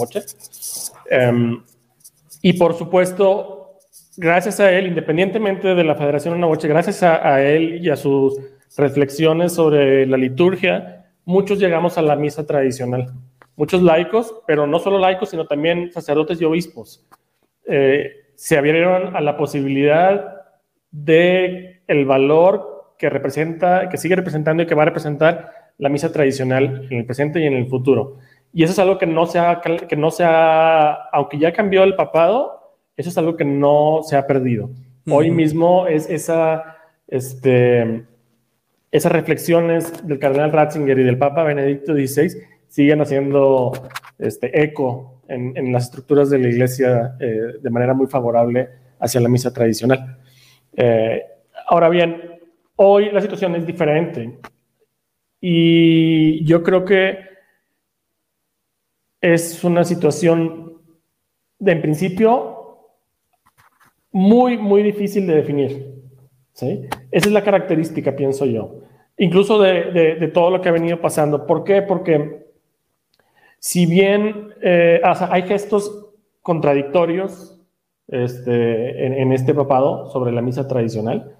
[1.09, 1.63] em,
[2.43, 3.62] y por supuesto,
[4.17, 8.39] gracias a él, independientemente de la Federación Una gracias a, él y a sus
[8.77, 13.13] reflexiones sobre la liturgia, muchos llegamos a la misa tradicional.
[13.55, 17.05] Muchos laicos, pero no solo laicos, sino también sacerdotes y obispos.
[17.67, 20.41] Eh, se abrieron a la posibilidad
[20.91, 26.11] de el valor que representa, que sigue representando y que va a representar la misa
[26.11, 28.17] tradicional en el presente y en el futuro.
[28.53, 31.95] Y eso es algo que no se ha, que no se aunque ya cambió el
[31.95, 32.62] papado,
[32.95, 34.69] eso es algo que no se ha perdido.
[35.09, 36.77] Hoy mismo es esa,
[37.07, 38.05] este,
[38.91, 42.29] esas reflexiones del cardenal Ratzinger y del Papa Benedicto XVI
[42.67, 43.71] siguen haciendo
[44.17, 48.69] este, eco en, las estructuras de la iglesia eh, de manera muy favorable
[48.99, 50.17] hacia la misa tradicional.
[50.75, 51.21] Eh,
[51.67, 52.39] ahora bien,
[52.75, 54.39] hoy la situación es diferente
[55.39, 57.19] y yo creo que
[59.19, 60.81] es una situación
[61.59, 62.52] de, en principio,
[64.13, 66.01] muy, muy difícil de definir.
[66.53, 66.87] ¿sí?
[67.11, 68.79] Esa es la característica, pienso yo.
[69.17, 71.45] Incluso de, de todo lo que ha venido pasando.
[71.45, 71.81] ¿Por qué?
[71.81, 72.43] Porque
[73.63, 76.09] si bien eh, hay gestos
[76.41, 77.61] contradictorios
[78.09, 81.37] este, en, este papado sobre la misa tradicional,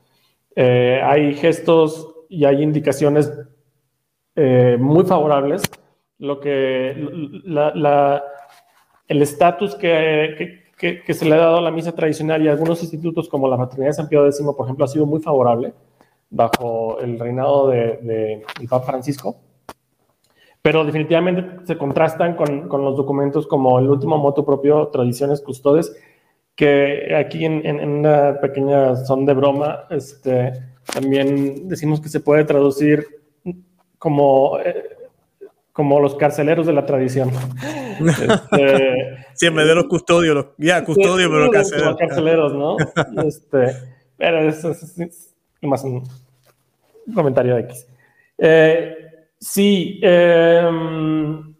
[0.56, 3.30] eh, hay gestos y hay indicaciones
[4.38, 5.64] eh, muy favorables.
[6.18, 6.92] Lo que
[9.10, 10.63] el estatus que,
[11.08, 13.94] se le ha dado a la misa tradicional y algunos institutos como la Fraternidad de
[13.94, 15.74] San Pío X, por ejemplo, ha sido muy favorable
[16.30, 19.38] bajo el reinado del de, Papa Francisco.
[20.62, 25.96] Pero definitivamente se contrastan con, con, los documentos como el último moto propio, Tradiciones Custodes,
[26.56, 30.54] que aquí en, en, una pequeña son de broma, este,
[30.92, 33.06] también decimos que se puede traducir
[33.98, 34.93] como, eh,
[35.74, 37.32] como los carceleros de la tradición.
[37.94, 41.92] Este, sí, en vez de los custodios, ya, custodios, pero carceleros.
[41.92, 42.78] Los carceleros, ¿no?
[43.24, 43.78] Este,
[44.18, 46.04] pero eso es, más un
[47.14, 47.86] comentario X.
[48.40, 49.04] Eh,
[49.44, 51.54] Sí, em,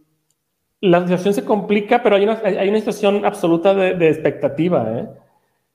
[0.80, 5.00] la situación se complica, pero hay una, hay una situación absoluta de, expectativa.
[5.00, 5.10] ¿eh?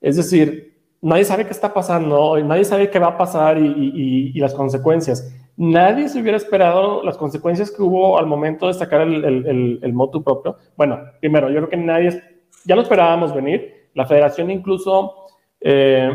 [0.01, 0.68] Es decir,
[1.01, 5.35] nadie sabe qué está pasando, nadie sabe qué va a pasar y, las consecuencias.
[5.57, 10.23] Nadie se hubiera esperado las consecuencias que hubo al momento de sacar el, el, motu
[10.23, 10.57] propio.
[10.77, 12.23] Bueno, primero, yo creo que nadie,
[12.65, 13.89] ya lo esperábamos venir.
[13.95, 15.27] La federación incluso,
[15.61, 16.11] eh,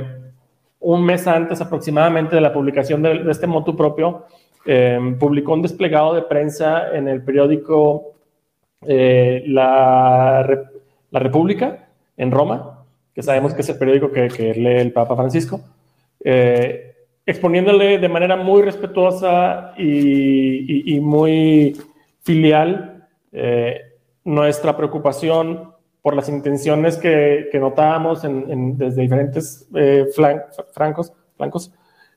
[0.79, 4.25] un mes antes aproximadamente de la publicación de, este motu propio,
[4.65, 8.13] Em, publicó un desplegado de prensa en el periódico
[8.87, 10.47] eh, la,
[11.11, 12.72] la, República en Roma,
[13.13, 15.61] que sabemos que es el periódico que, lee el Papa Francisco,
[16.23, 16.95] eh,
[17.25, 21.77] exponiéndole de manera muy respetuosa y, muy
[22.21, 23.81] filial eh,
[24.23, 29.67] nuestra preocupación por las intenciones que, que notábamos en, desde diferentes
[30.15, 31.71] flancos, flancos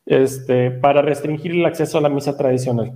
[0.06, 2.92] este, para restringir el acceso a la misa tradicional.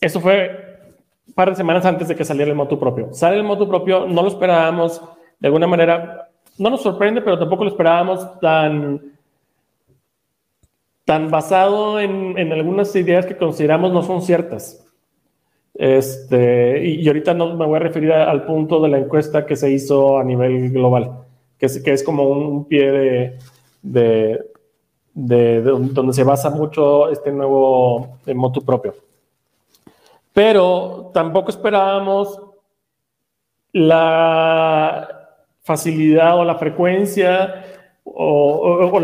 [0.00, 0.78] Eso fue
[1.26, 3.12] un par de semanas antes de que saliera el motu propio.
[3.12, 5.02] Sale el motu propio, no lo esperábamos,
[5.38, 9.00] de alguna manera, no nos sorprende, pero tampoco lo esperábamos tan,
[11.04, 14.86] tan basado en, en algunas ideas que consideramos no son ciertas.
[15.78, 19.70] Este, y, ahorita no me voy a referir al punto de la encuesta que se
[19.70, 21.24] hizo a nivel global,
[21.58, 23.38] que es, que es como un pie
[23.82, 24.40] de,
[25.12, 28.94] de, donde se basa mucho este nuevo motu propio.
[30.32, 32.40] Pero tampoco esperábamos
[33.72, 35.25] la
[35.66, 37.64] facilidad o la frecuencia
[38.04, 39.00] o,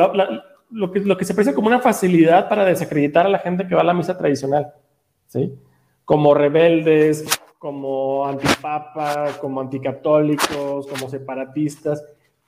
[0.70, 3.74] lo, que, lo que se aprecia como una facilidad para desacreditar a la gente que
[3.74, 4.72] va a la misa tradicional,
[5.26, 5.52] ¿sí?
[6.04, 7.26] Como rebeldes,
[7.58, 12.00] como antipapa, como anticatólicos, como separatistas,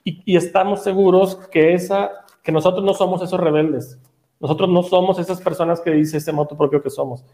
[0.05, 3.99] y, y estamos seguros que esa que nosotros no somos esos rebeldes.
[4.39, 7.25] Nosotros no somos esas personas que dice ese moto propio que somos.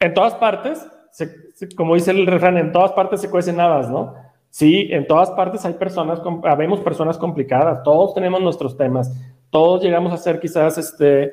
[0.00, 0.86] En todas partes,
[1.76, 4.27] como dice el refrán, en todas partes se cuecen habas, ¿no?
[4.50, 9.12] Sí, en todas partes hay personas, habemos personas complicadas, todos tenemos nuestros temas,
[9.50, 11.32] todos llegamos a hacer quizás este,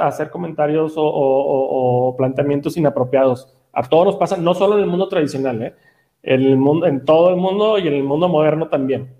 [0.00, 3.52] hacer comentarios o, planteamientos inapropiados.
[3.72, 5.74] A todos nos pasa, no solo en el mundo tradicional, ¿eh?
[6.22, 9.14] en, el mundo, en todo el mundo y en el mundo moderno también.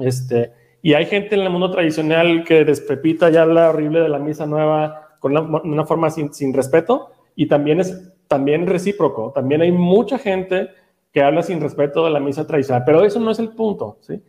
[0.00, 4.18] Este, y hay gente en el mundo tradicional que despepita ya la horrible de la
[4.18, 9.32] misa nueva con una, forma sin, respeto y también es también recíproco.
[9.32, 10.68] También hay mucha gente
[11.14, 14.20] que habla sin respeto de la misa tradicional, pero eso no es el punto, ¿sí?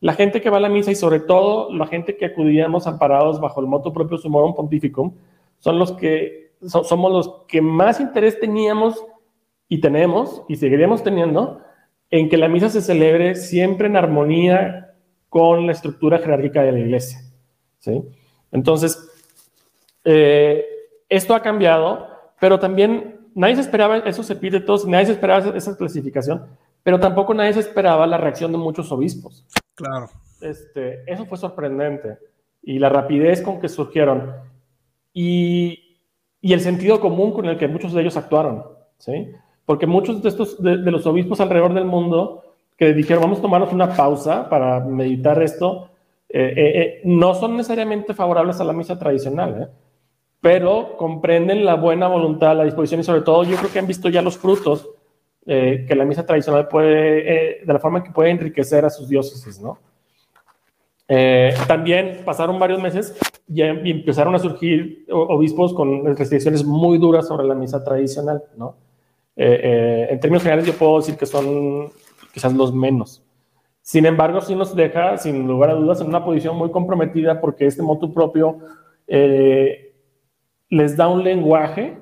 [0.00, 3.40] la gente que va a la misa y sobre todo la gente que acudíamos amparados
[3.40, 5.14] bajo el moto propio Sumorum Pontificum,
[5.58, 9.02] son los que somos los que más interés teníamos
[9.66, 11.62] y tenemos y seguiremos teniendo
[12.10, 14.94] en que la misa se celebre siempre en armonía
[15.30, 17.20] con la estructura jerárquica de la iglesia.
[17.78, 18.02] ¿sí?
[18.52, 19.10] Entonces,
[20.04, 20.66] eh,
[21.08, 26.44] esto ha cambiado, pero también nadie se esperaba esos epítetos, nadie se esperaba esa clasificación,
[26.82, 29.44] pero tampoco nadie se esperaba la reacción de muchos obispos.
[29.74, 30.08] Claro.
[30.40, 32.18] Este, eso fue sorprendente.
[32.62, 34.32] Y la rapidez con que surgieron.
[35.12, 35.80] Y,
[36.42, 38.64] el sentido común con el que muchos de ellos actuaron.
[38.98, 39.32] ¿sí?
[39.64, 42.42] Porque muchos de, estos, de, los obispos alrededor del mundo
[42.76, 45.90] que dijeron, vamos a tomarnos una pausa para meditar esto,
[46.28, 49.70] eh, eh, eh, no son necesariamente favorables a la misa tradicional,
[50.44, 54.10] pero comprenden la buena voluntad, la disposición y sobre todo yo creo que han visto
[54.10, 54.90] ya los frutos
[55.46, 59.58] que la misa tradicional puede, de la forma en que puede enriquecer a sus diócesis,
[59.58, 59.78] ¿no?
[61.66, 63.16] también pasaron varios meses
[63.48, 68.76] y empezaron a surgir obispos con restricciones muy duras sobre la misa tradicional, ¿no?
[69.36, 71.90] en términos generales yo puedo decir que son
[72.34, 73.22] quizás los menos.
[73.80, 77.64] Sin embargo, sí nos deja, sin lugar a dudas, en una posición muy comprometida porque
[77.64, 78.58] este motu propio
[79.06, 79.83] eh,
[80.70, 81.96] les da un lenguaje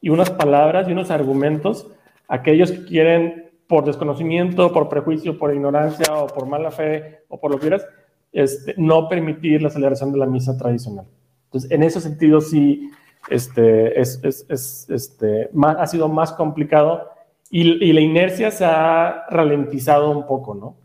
[0.00, 1.90] y unas palabras y unos argumentos
[2.28, 7.40] a aquellos que quieren, por desconocimiento, por prejuicio, por ignorancia o por mala fe o
[7.40, 7.86] por lo que quieras,
[8.32, 11.06] este, no permitir la celebración de la misa tradicional.
[11.46, 12.90] Entonces, en ese sentido, sí,
[13.30, 17.10] este, es, es, este, ha sido más complicado
[17.50, 20.76] y, la inercia se ha ralentizado un poco, ¿no?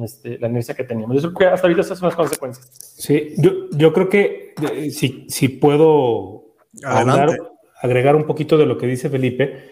[0.00, 1.22] Este, la inercia que teníamos.
[1.22, 2.66] Yo creo que hasta ahorita esas son las consecuencias.
[2.96, 6.54] Sí, yo, yo creo que eh, si, si puedo
[7.82, 9.70] agregar un poquito de lo que dice Felipe,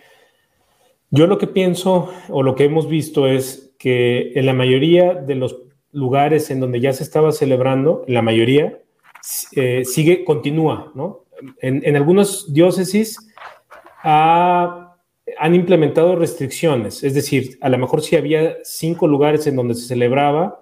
[1.10, 5.36] yo lo que pienso o lo que hemos visto es que en la mayoría de
[5.36, 5.62] los
[5.92, 8.78] lugares en donde ya se estaba celebrando, en la mayoría,
[9.56, 11.24] eh, sigue, continúa, ¿no?
[11.62, 13.16] En, en algunas diócesis
[14.02, 14.89] ha
[15.38, 19.86] han implementado restricciones, es decir, a lo mejor si había cinco lugares en donde se
[19.86, 20.60] celebraba,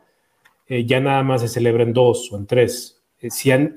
[0.67, 3.03] eh, ya nada más se celebra en dos o en tres.
[3.21, 3.77] Eh, si han,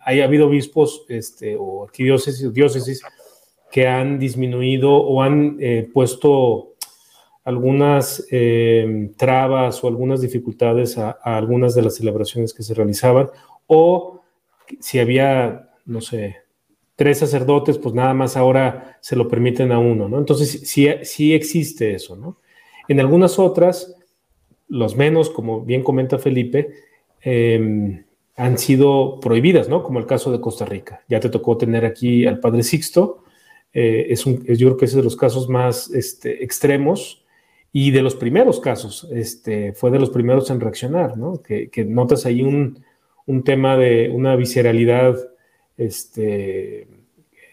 [0.00, 3.02] habido obispos este, o arquidiócesis diócesis
[3.70, 6.74] que han disminuido o han eh, puesto
[7.44, 8.26] algunas
[9.16, 13.30] trabas o algunas dificultades a algunas de las celebraciones que se realizaban,
[13.66, 14.20] o
[14.80, 16.42] si había, no sé,
[16.98, 20.18] tres sacerdotes, pues nada más ahora se lo permiten a uno, ¿no?
[20.18, 22.40] Entonces sí, sí existe eso, ¿no?
[22.88, 23.94] En algunas otras,
[24.66, 26.72] los menos, como bien comenta Felipe,
[27.20, 28.02] em,
[28.34, 29.84] han sido prohibidas, ¿no?
[29.84, 31.04] Como el caso de Costa Rica.
[31.08, 33.22] Ya te tocó tener aquí al Padre Sixto,
[33.72, 37.24] eh, es un, yo creo que es de los casos más este, extremos
[37.72, 41.42] y de los primeros casos, este, fue de los primeros en reaccionar, ¿no?
[41.44, 45.16] Que, notas ahí un tema de una visceralidad
[45.78, 46.86] este,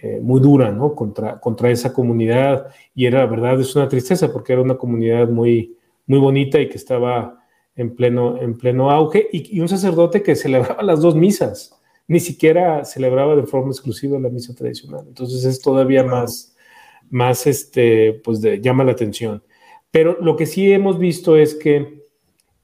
[0.01, 0.93] eh, muy dura, ¿no?
[0.93, 2.67] Contra, contra esa comunidad.
[2.93, 6.67] Y era, la verdad, es una tristeza porque era una comunidad muy, muy bonita y
[6.67, 7.39] que estaba
[7.75, 9.27] en pleno, en pleno auge.
[9.31, 14.29] Y, un sacerdote que celebraba las dos misas, ni siquiera celebraba de forma exclusiva la
[14.29, 15.05] misa tradicional.
[15.07, 16.55] Entonces es todavía más,
[17.09, 19.43] más este, pues llama la atención.
[19.91, 22.04] Pero lo que sí hemos visto es que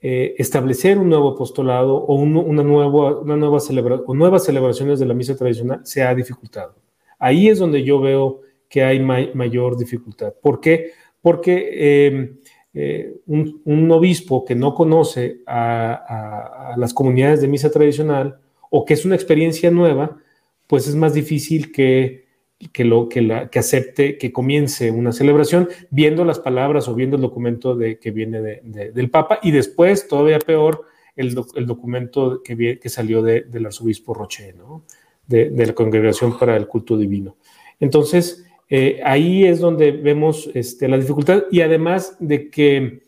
[0.03, 3.59] eh, establecer un nuevo apostolado o una, nueva, una nueva
[4.07, 6.73] o nuevas celebraciones de la misa tradicional se ha dificultado.
[7.19, 10.33] Ahí es donde yo veo que hay mayor dificultad.
[10.41, 10.93] ¿Por qué?
[11.21, 12.37] Porque em,
[12.73, 18.39] eh, un, obispo que no conoce a, las comunidades de misa tradicional
[18.69, 20.17] o que es una experiencia nueva,
[20.65, 22.20] pues es más difícil que
[22.67, 27.15] que, lo, que, la, que acepte que comience una celebración viendo las palabras o viendo
[27.15, 30.85] el documento de, que viene de, del Papa y después, todavía peor,
[31.15, 34.83] el, el documento que, que salió del arzobispo Roche, ¿no?
[35.31, 37.37] de, la Congregación para el Culto Divino.
[37.79, 43.03] Entonces, eh, ahí es donde vemos este, la dificultad y además de que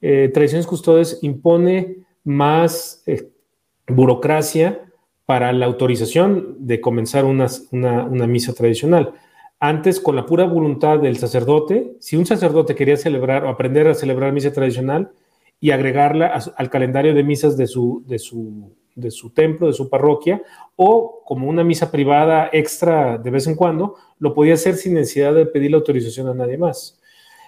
[0.00, 3.28] eh, Tradiciones Custodes impone más eh,
[3.86, 4.87] burocracia
[5.28, 7.48] para la autorización de comenzar una,
[8.26, 9.12] misa tradicional.
[9.60, 13.94] Antes, con la pura voluntad del sacerdote, si un sacerdote quería celebrar o aprender a
[13.94, 15.10] celebrar misa tradicional
[15.60, 19.90] y agregarla al calendario de misas de su, de, su, de su templo, de su
[19.90, 20.40] parroquia,
[20.76, 25.34] o como una misa privada extra de vez en cuando, lo podía hacer sin necesidad
[25.34, 26.98] de pedir la autorización a nadie más.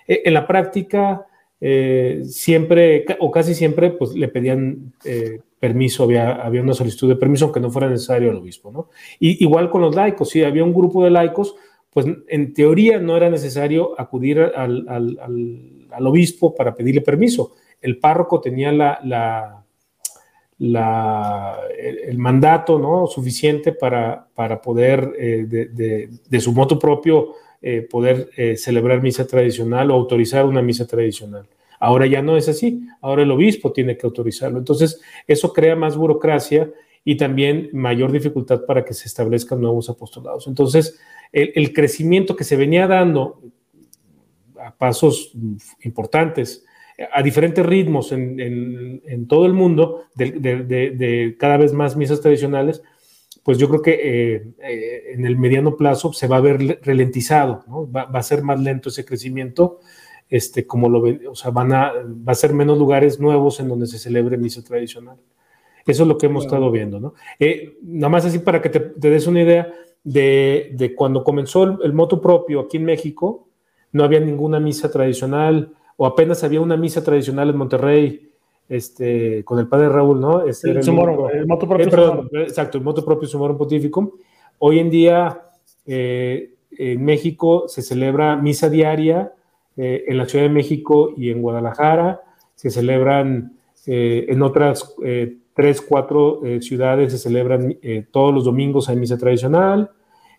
[0.06, 1.26] E, en la práctica,
[1.62, 7.16] eh, siempre o casi siempre, pues le pedían eh, permiso, había, había una solicitud de
[7.16, 8.88] permiso, aunque no fuera necesario al obispo, ¿no?
[9.20, 11.54] Y, igual con los laicos, si había un grupo de laicos,
[11.90, 15.18] pues en teoría no era necesario acudir al, al,
[15.90, 17.52] al, obispo para pedirle permiso.
[17.80, 19.64] el párroco tenía la,
[20.58, 23.06] el, mandato ¿no?
[23.06, 29.90] suficiente para, para poder, eh, de, su moto propio, eh, poder eh, celebrar misa tradicional
[29.90, 31.46] o autorizar una misa tradicional.
[31.80, 34.58] Ahora ya no es así, ahora el obispo tiene que autorizarlo.
[34.58, 36.70] Entonces, eso crea más burocracia
[37.04, 40.46] y también mayor dificultad para que se establezcan nuevos apostolados.
[40.46, 41.00] Entonces,
[41.32, 43.40] el, crecimiento que se venía dando
[44.62, 45.32] a pasos
[45.82, 46.66] importantes,
[47.12, 52.82] a diferentes ritmos en, todo el mundo, de, cada vez más misas tradicionales,
[53.42, 57.64] pues yo creo que eh, eh, en el mediano plazo se va a ver ralentizado,
[57.90, 59.80] va, a ser más lento ese crecimiento,
[60.30, 63.88] este, como lo o sea, van a, va a ser menos lugares nuevos en donde
[63.88, 65.16] se celebre misa tradicional.
[65.84, 67.14] Eso es lo que hemos estado viendo, ¿no?
[67.38, 69.72] Eh, nada más así para que te, des una idea
[70.04, 73.48] de, cuando comenzó el, moto propio aquí en México,
[73.92, 78.30] no había ninguna misa tradicional, o apenas había una misa tradicional en Monterrey,
[78.68, 80.46] este, con el padre Raúl, ¿no?
[80.46, 80.76] Este el,
[81.46, 81.86] moto propio.
[81.86, 84.10] Eh, perdón, exacto, el moto propio Sumorum Pontificum.
[84.58, 85.42] Hoy en día,
[85.86, 89.32] eh, en México se celebra misa diaria,
[89.76, 92.20] en la Ciudad de México y en Guadalajara,
[92.54, 93.56] se celebran
[93.86, 94.94] en otras
[95.60, 99.90] tres, cuatro eh, ciudades se celebran eh, todos los domingos hay misa tradicional,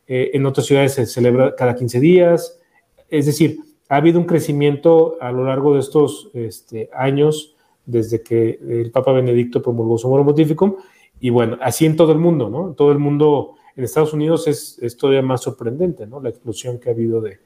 [0.07, 2.59] eh, en otras ciudades se celebra cada 15 días,
[3.07, 3.59] es decir,
[3.89, 7.55] ha habido un crecimiento a lo largo de estos este, años
[7.86, 10.77] desde que el Papa Benedicto promulgó su Moro Pontificum,
[11.19, 12.73] y bueno, así en todo el mundo, ¿no?
[12.73, 16.19] Todo el mundo, en Estados Unidos es todavía más sorprendente, ¿no?
[16.19, 17.38] La explosión que ha habido de,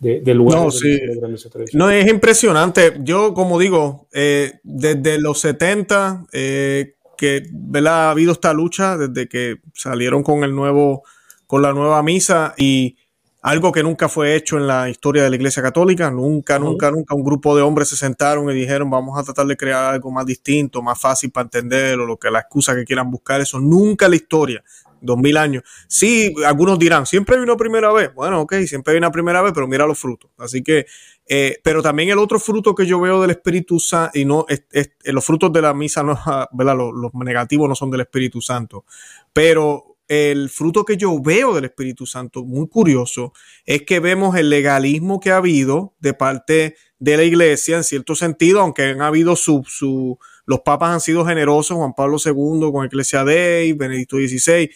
[0.00, 1.00] de, lugares no, sí.
[1.74, 2.94] no, es impresionante.
[3.00, 7.48] Yo, como digo, desde los 70, eh, que
[7.86, 11.04] ha habido esta lucha desde que salieron con el nuevo,
[11.46, 12.96] con la nueva misa y
[13.42, 16.10] algo que nunca fue hecho en la historia de la Iglesia Católica.
[16.10, 19.56] Nunca, nunca, nunca un grupo de hombres se sentaron y dijeron vamos a tratar de
[19.56, 23.10] crear algo más distinto, más fácil para entender o lo que la excusa que quieran
[23.10, 23.40] buscar.
[23.40, 24.64] Eso nunca en la historia
[25.02, 25.62] dos mil años.
[25.88, 28.14] Sí, algunos dirán, siempre hay una primera vez.
[28.14, 30.30] Bueno, ok, siempre hay una primera vez, pero mira los frutos.
[30.38, 30.86] Así que,
[31.26, 34.86] eh, pero también el otro fruto que yo veo del Espíritu Santo, y no, eh,
[35.04, 36.18] los frutos de la misa, no,
[36.52, 36.76] ¿verdad?
[36.76, 38.84] Los, los negativos no son del Espíritu Santo,
[39.32, 43.32] pero el fruto que yo veo del Espíritu Santo, muy curioso,
[43.64, 48.14] es que vemos el legalismo que ha habido de parte de la iglesia, en cierto
[48.14, 52.84] sentido, aunque han habido su, su los papas han sido generosos, Juan Pablo II con
[52.84, 54.70] Iglesia Dei, Benedicto XVI,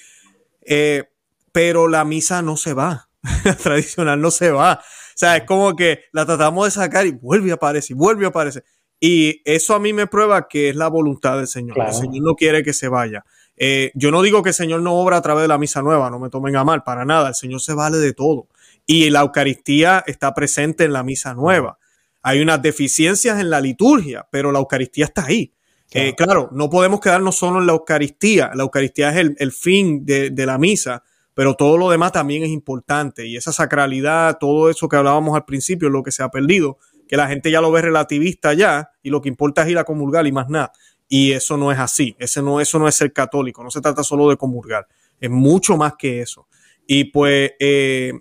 [0.67, 1.05] eh,
[1.53, 3.09] pero la misa no se va,
[3.45, 4.81] la tradicional no se va.
[4.83, 8.29] O sea, es como que la tratamos de sacar y vuelve a aparecer, vuelve a
[8.29, 8.65] aparecer.
[9.01, 11.79] Y eso a mí me prueba que es la voluntad del Señor.
[11.81, 13.25] El Señor no quiere que se vaya.
[13.57, 16.11] Eh, yo no digo que el Señor no obra a través de la misa nueva,
[16.11, 17.29] no me tomen a mal, para nada.
[17.29, 18.49] El Señor se vale de todo.
[18.87, 21.79] Y la Eucaristía está presente en la misa nueva.
[22.23, 25.55] Hay unas deficiencias en la liturgia, pero la Eucaristía está ahí.
[25.97, 26.49] Eh, claro.
[26.53, 28.51] no podemos quedarnos solo en la Eucaristía.
[28.55, 31.03] La Eucaristía es el, fin de, la misa,
[31.35, 33.27] pero todo lo demás también es importante.
[33.27, 36.79] Y esa sacralidad, todo eso que hablábamos al principio, es lo que se ha perdido,
[37.09, 39.85] que la gente ya lo ve relativista ya, y lo que importa es ir a
[39.85, 40.73] comulgar y más nada.
[41.09, 42.15] Y eso no es así.
[42.19, 43.63] Ese no, eso no es ser católico.
[43.63, 44.87] No se trata solo de comulgar.
[45.21, 46.47] Es mucho más que eso.
[46.87, 48.13] Y pues eh,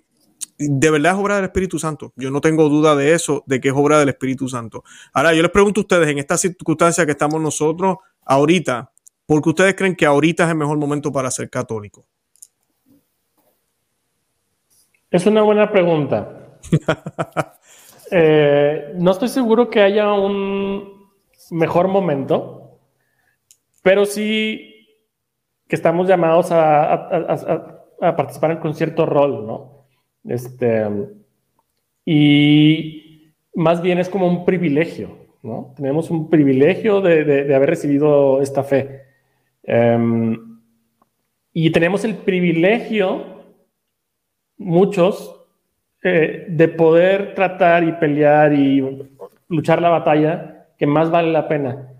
[0.58, 2.12] de verdad es obra del Espíritu Santo.
[2.16, 4.84] Yo no tengo duda de eso, de que es obra del Espíritu Santo.
[5.12, 8.90] Ahora, yo les pregunto a ustedes, en esta circunstancia que estamos nosotros ahorita,
[9.26, 12.04] ¿por qué ustedes creen que ahorita es el mejor momento para ser católico?
[15.10, 16.58] Es una buena pregunta.
[18.08, 21.08] Eh, no estoy seguro que haya un
[21.50, 22.78] mejor momento,
[23.82, 24.86] pero sí
[25.66, 26.92] que estamos llamados a,
[28.00, 29.75] a participar en un cierto rol, ¿no?
[30.28, 30.84] Este,
[32.04, 35.72] y más bien es como un privilegio, ¿no?
[35.76, 39.02] Tenemos un privilegio de, haber recibido esta fe.
[39.62, 40.60] Em,
[41.52, 43.42] y tenemos el privilegio,
[44.58, 45.46] muchos,
[46.02, 49.08] eh, de poder tratar y pelear y
[49.48, 51.94] luchar la batalla que más vale la pena,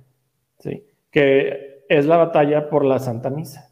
[0.58, 0.84] ¿sí?
[1.10, 3.65] que es la batalla por la Santa Misa.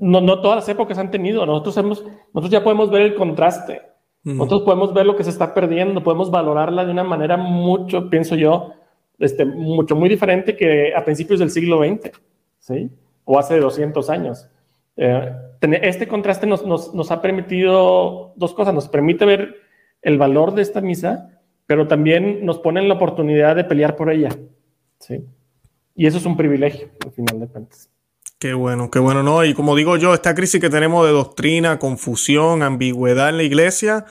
[0.00, 1.44] No, no todas las épocas han tenido.
[1.46, 3.82] Nosotros, hemos, nosotros ya podemos ver el contraste.
[4.22, 8.36] Nosotros podemos ver lo que se está perdiendo, podemos valorarla de una manera mucho, pienso
[8.36, 8.72] yo,
[9.18, 12.10] este, mucho, muy diferente que a principios del siglo XX,
[12.58, 12.90] ¿sí?
[13.26, 14.48] O hace 200 años.
[14.96, 15.30] Eh,
[15.82, 18.72] este contraste nos, nos, nos, ha permitido dos cosas.
[18.72, 19.56] Nos permite ver
[20.00, 24.10] el valor de esta misa, pero también nos pone en la oportunidad de pelear por
[24.10, 24.30] ella,
[25.00, 25.22] ¿sí?
[25.94, 27.90] Y eso es un privilegio, al final de cuentas.
[28.44, 29.42] Qué bueno, qué bueno, ¿no?
[29.42, 34.04] Y como digo yo, esta crisis que tenemos de doctrina, confusión, ambigüedad en la iglesia,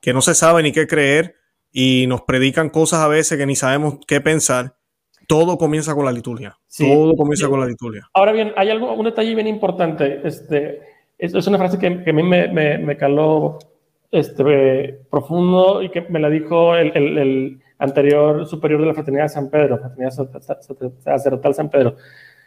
[0.00, 1.34] que no se sabe ni qué creer
[1.72, 4.76] y nos predican cosas a veces que ni sabemos qué pensar.
[5.26, 6.56] todo comienza con la liturgia.
[6.78, 8.08] Todo comienza con la liturgia.
[8.14, 10.20] Ahora bien, hay algo, un detalle bien importante.
[10.22, 10.82] Este,
[11.18, 13.58] es, es una frase que, a mí me, me, caló
[14.12, 19.30] este, profundo y que me la dijo el, el, anterior superior de la Fraternidad de
[19.30, 20.28] San Pedro, Fraternidad
[21.00, 21.96] Sacerdotal San Pedro,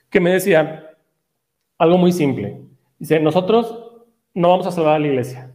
[0.10, 0.92] que me decía
[1.84, 2.62] algo muy simple.
[2.98, 3.94] Dice, nosotros
[4.34, 5.52] no vamos a salvar a la iglesia.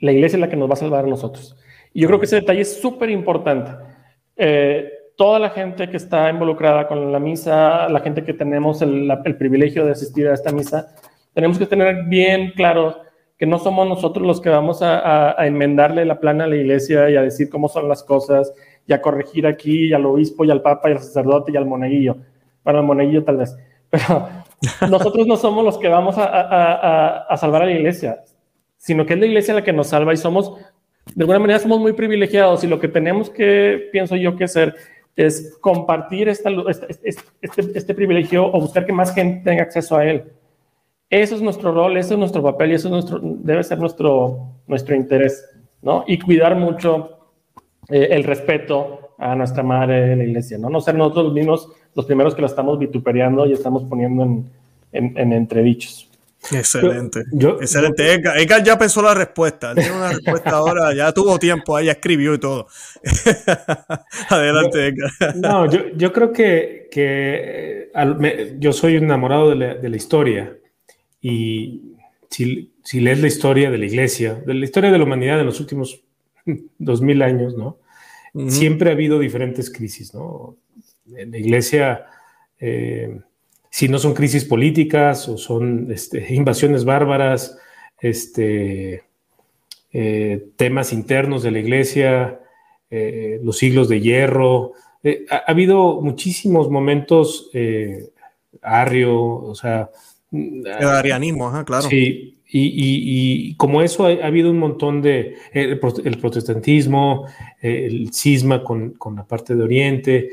[0.00, 1.56] La iglesia es la que nos va a salvar a nosotros.
[1.92, 3.72] Y yo creo que ese detalle es súper importante.
[4.36, 9.10] Eh, toda la gente que está involucrada con la misa, la gente que tenemos el,
[9.38, 10.94] privilegio de asistir a esta misa,
[11.32, 12.98] tenemos que tener bien claro
[13.38, 17.16] que no somos nosotros los que vamos a, enmendarle la plana a la iglesia y
[17.16, 18.52] a decir cómo son las cosas
[18.86, 22.18] y a corregir aquí al obispo y al papa y al sacerdote y al moneguillo.
[22.62, 23.56] Bueno, al moneguillo tal vez.
[23.90, 24.28] Pero
[24.90, 28.24] nosotros no somos los que vamos a, salvar a la iglesia,
[28.76, 30.52] sino que es la iglesia la que nos salva y somos,
[31.14, 34.74] de alguna manera somos muy privilegiados y lo que tenemos que, pienso yo, que hacer
[35.14, 37.08] es compartir esta, este,
[37.40, 40.24] este, este, privilegio o buscar que más gente tenga acceso a él.
[41.08, 44.56] Eso es nuestro rol, eso es nuestro papel y eso es nuestro, debe ser nuestro,
[44.66, 45.48] nuestro interés,
[45.80, 46.04] ¿no?
[46.06, 47.30] Y cuidar mucho
[47.88, 50.68] eh, el respeto a nuestra madre, la iglesia, ¿no?
[50.68, 54.50] No ser nosotros mismos los primeros que la estamos vituperiando y estamos poniendo en,
[54.92, 56.10] en, entredichos.
[56.52, 57.24] Excelente.
[57.60, 58.12] Excelente.
[58.12, 59.74] Edgar, ya pensó la respuesta.
[59.74, 62.68] Tiene una respuesta ahora, ya tuvo tiempo, ahí escribió y todo.
[64.28, 65.36] Adelante, Edgar.
[65.36, 67.90] No, yo, yo creo que, que
[68.58, 70.56] yo soy enamorado de la, de la historia
[71.20, 71.96] y
[72.30, 75.46] si, si, lees la historia de la iglesia, de la historia de la humanidad en
[75.46, 76.02] los últimos
[76.78, 77.78] dos mil años, ¿no?
[78.48, 80.56] Siempre ha habido diferentes crisis, ¿no?
[81.14, 82.06] En la iglesia,
[82.58, 83.20] eh,
[83.70, 87.58] si no son crisis políticas o son este, invasiones bárbaras,
[88.00, 89.04] este,
[89.92, 92.40] eh, temas internos de la iglesia,
[92.90, 94.72] eh, los siglos de hierro,
[95.30, 97.50] ha, habido muchísimos momentos
[98.62, 99.90] arrio, o sea...
[100.32, 101.88] El arianismo, claro.
[101.88, 107.26] Sí, y, como eso ha, habido un montón de, el, protestantismo,
[107.60, 110.30] el cisma con, con, la parte de Oriente,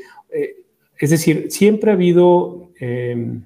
[0.98, 3.44] es decir, siempre ha habido em,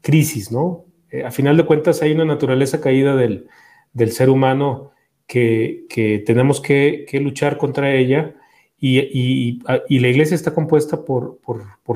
[0.00, 0.84] crisis, ¿no?
[1.10, 3.48] Eh, a final de cuentas hay una naturaleza caída del,
[4.10, 4.92] ser humano
[5.26, 5.86] que,
[6.26, 8.34] tenemos que, luchar contra ella
[8.78, 11.40] y, la iglesia está compuesta por,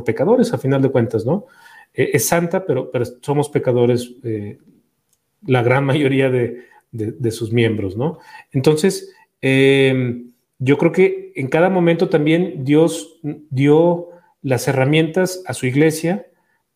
[0.05, 1.47] pecadores, a final de cuentas, ¿no?
[1.95, 4.59] Eh, es santa, pero, pero, somos pecadores eh,
[5.47, 8.19] la gran mayoría de, de, sus miembros, ¿no?
[8.53, 13.21] Entonces, em, yo creo que en cada momento también Dios
[13.51, 14.11] dio
[14.43, 16.27] las herramientas a su iglesia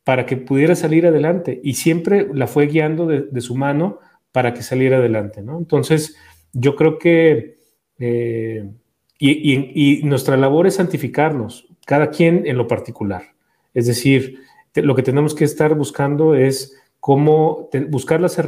[0.03, 3.99] para que pudiera salir adelante y siempre la fue guiando de, su mano
[4.33, 5.59] para que saliera adelante, ¿no?
[5.59, 6.17] Entonces,
[6.53, 7.59] yo creo que,
[7.99, 8.71] eh,
[9.19, 13.35] y, nuestra labor es santificarnos, cada quien en lo particular.
[13.75, 14.41] Es decir,
[14.83, 18.39] lo que tenemos que estar buscando es cómo buscar las,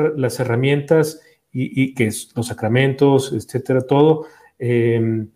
[0.41, 1.21] herramientas
[1.53, 4.27] y, que los sacramentos, etcétera, todo.
[4.59, 5.27] Eh,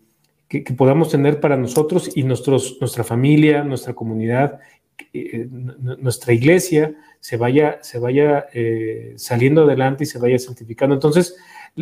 [0.47, 4.59] que, podamos tener para nosotros y nuestros, nuestra familia, nuestra comunidad,
[5.13, 10.95] eh, nuestra iglesia se vaya, se vaya eh, saliendo adelante y se vaya santificando.
[10.95, 11.35] Entonces,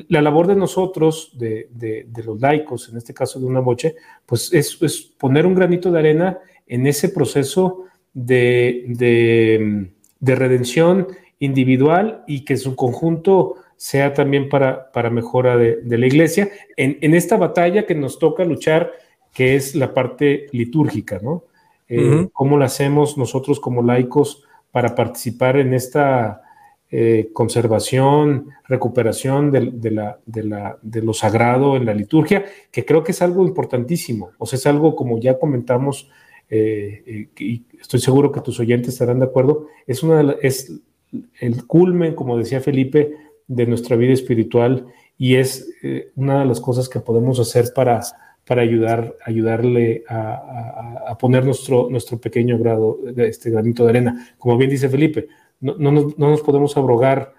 [0.07, 3.95] la labor de nosotros, de, de, los laicos, en este caso de una boche,
[4.25, 11.07] pues es, es, poner un granito de arena en ese proceso de, de redención
[11.39, 17.35] individual y que su conjunto sea también para, para mejora de, la iglesia, en, esta
[17.35, 18.93] batalla que nos toca luchar,
[19.33, 21.43] que es la parte litúrgica, ¿no?
[21.89, 26.43] Eh, ¿Cómo lo hacemos nosotros como laicos para participar en esta
[26.89, 32.45] eh, conservación, recuperación de, la, de, lo sagrado en la liturgia?
[32.71, 36.09] Que creo que es algo importantísimo, o sea, es algo como ya comentamos,
[36.55, 40.71] eh, y estoy seguro que tus oyentes estarán de acuerdo, es, una es
[41.39, 43.13] el culmen, como decía Felipe,
[43.47, 44.85] de nuestra vida espiritual
[45.17, 48.01] y es eh, una de las cosas que podemos hacer para,
[48.45, 54.35] para ayudar, ayudarle a, poner nuestro, nuestro pequeño grado, de este granito de arena.
[54.37, 55.27] Como bien dice Felipe,
[55.61, 57.33] no, no, nos, podemos abrogar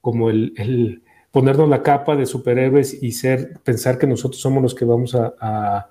[0.00, 4.84] como el, ponernos la capa de superhéroes y ser, pensar que nosotros somos los que
[4.84, 5.88] vamos a,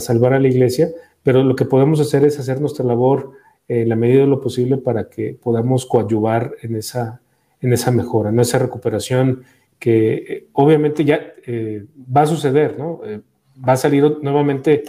[0.00, 0.90] salvar a la iglesia,
[1.22, 3.32] pero lo que podemos hacer es hacer nuestra labor
[3.68, 7.20] en la medida de lo posible para que podamos coadyuvar en esa,
[7.60, 9.44] en esa mejora, en esa recuperación
[9.78, 13.00] que eh, obviamente ya eh, va a suceder, ¿no?
[13.04, 13.20] Eh,
[13.66, 14.84] va a salir nuevamente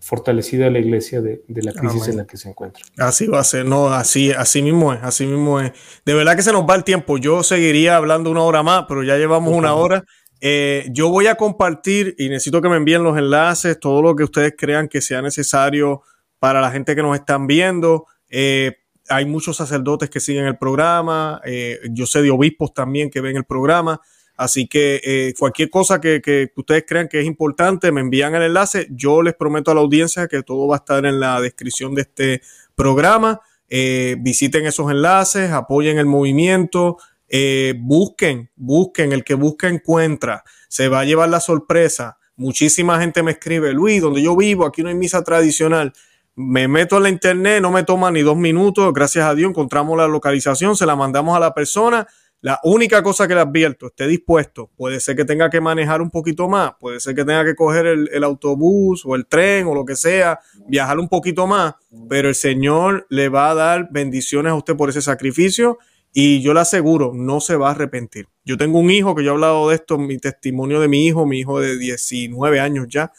[0.00, 2.82] fortalecida la iglesia de, la crisis en la que se encuentra.
[2.98, 5.72] Así va a ser, no, así, así mismo es, así mismo es.
[6.06, 7.18] De verdad que se nos va el tiempo.
[7.18, 10.04] Yo seguiría hablando una hora más, pero ya llevamos una hora.
[10.90, 14.54] Yo voy a compartir y necesito que me envíen los enlaces, todo lo que ustedes
[14.58, 16.02] crean que sea necesario
[16.42, 18.06] para la gente que nos están viendo.
[18.28, 18.78] Eh,
[19.08, 23.36] hay muchos sacerdotes que siguen el programa, eh, yo sé de obispos también que ven
[23.36, 24.00] el programa,
[24.36, 28.88] así que eh, cualquier cosa que, ustedes crean que es importante, me envían el enlace,
[28.90, 32.02] yo les prometo a la audiencia que todo va a estar en la descripción de
[32.02, 32.42] este
[32.74, 36.98] programa, visiten esos enlaces, apoyen el movimiento,
[37.80, 42.18] busquen, busquen, el que busca encuentra, se va a llevar la sorpresa.
[42.36, 45.92] Muchísima gente me escribe, Luis, donde yo vivo, aquí no hay misa tradicional
[46.34, 49.96] me meto en la internet, no me toma ni dos minutos, gracias a Dios encontramos
[49.98, 52.06] la localización, se la mandamos a la persona.
[52.40, 54.68] La única cosa que le advierto, esté dispuesto.
[54.74, 57.86] Puede ser que tenga que manejar un poquito más, puede ser que tenga que coger
[57.86, 61.74] el, autobús o el tren o lo que sea, viajar un poquito más,
[62.08, 65.78] pero el Señor le va a dar bendiciones a usted por ese sacrificio
[66.12, 68.28] y yo le aseguro, no se va a arrepentir.
[68.44, 71.26] Yo tengo un hijo que yo he hablado de esto, mi testimonio de mi hijo,
[71.26, 73.12] mi hijo de 19 años ya,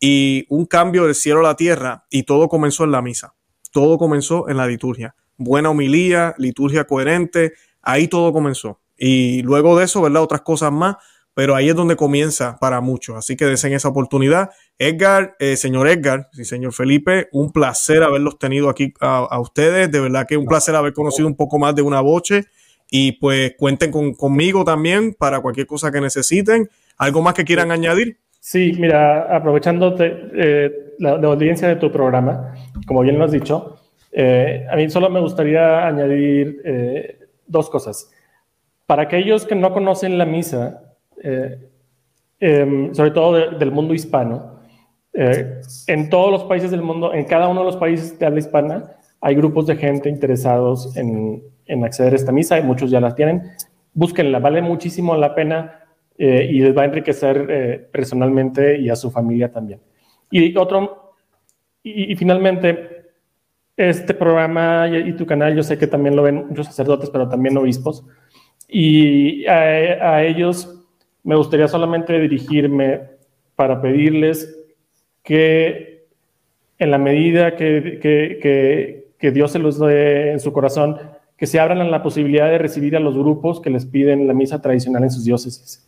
[0.00, 3.34] y un cambio del cielo a la tierra y todo comenzó en la misa,
[3.70, 7.52] todo comenzó en la liturgia, buena homilía, liturgia coherente,
[7.82, 8.80] ahí todo comenzó.
[8.96, 10.22] Y luego de eso, ¿verdad?
[10.22, 10.96] Otras cosas más,
[11.40, 13.16] pero ahí es donde comienza para muchos.
[13.16, 14.50] Así que deseen esa oportunidad.
[14.78, 19.90] Edgar, eh, señor Edgar, y señor Felipe, un placer haberlos tenido aquí a, ustedes.
[19.90, 22.44] De verdad que un placer haber conocido un poco más de una boche.
[22.90, 26.68] Y pues cuenten conmigo también para cualquier cosa que necesiten.
[26.98, 28.18] ¿Algo más que quieran añadir?
[28.38, 32.54] Sí, mira, aprovechando eh, la, audiencia de tu programa,
[32.86, 33.78] como bien lo has dicho,
[34.12, 38.10] eh, a mí solo me gustaría añadir eh, dos cosas.
[38.84, 40.89] Para aquellos que no conocen la misa,
[42.92, 44.60] sobre todo del mundo hispano,
[45.12, 48.96] en todos los países del mundo, en cada uno de los países de habla hispana,
[49.20, 53.14] hay grupos de gente interesados en, en acceder a esta misa y muchos ya la
[53.14, 53.52] tienen.
[53.92, 55.80] Búsquenla, vale muchísimo la pena
[56.18, 59.80] eh, y les va a enriquecer eh, personalmente y a su familia también.
[60.30, 61.14] Y otro,
[61.82, 63.12] y, finalmente,
[63.76, 67.56] este programa y, tu canal, yo sé que también lo ven muchos sacerdotes, pero también
[67.56, 68.04] obispos,
[68.68, 70.79] y a, ellos
[71.22, 73.02] me gustaría solamente dirigirme
[73.56, 74.58] para pedirles
[75.22, 76.06] que
[76.78, 80.96] en la medida que, que, que Dios se los dé en su corazón,
[81.36, 84.34] que se abran a la posibilidad de recibir a los grupos que les piden la
[84.34, 85.86] misa tradicional en sus diócesis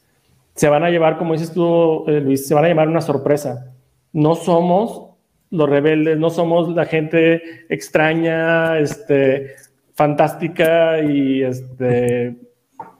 [0.55, 3.73] se van a llevar, como dices tú, eh, Luis, se van a llevar una sorpresa.
[4.13, 5.11] No somos
[5.51, 9.55] los rebeldes, no somos la gente extraña, este,
[9.95, 12.37] fantástica y este,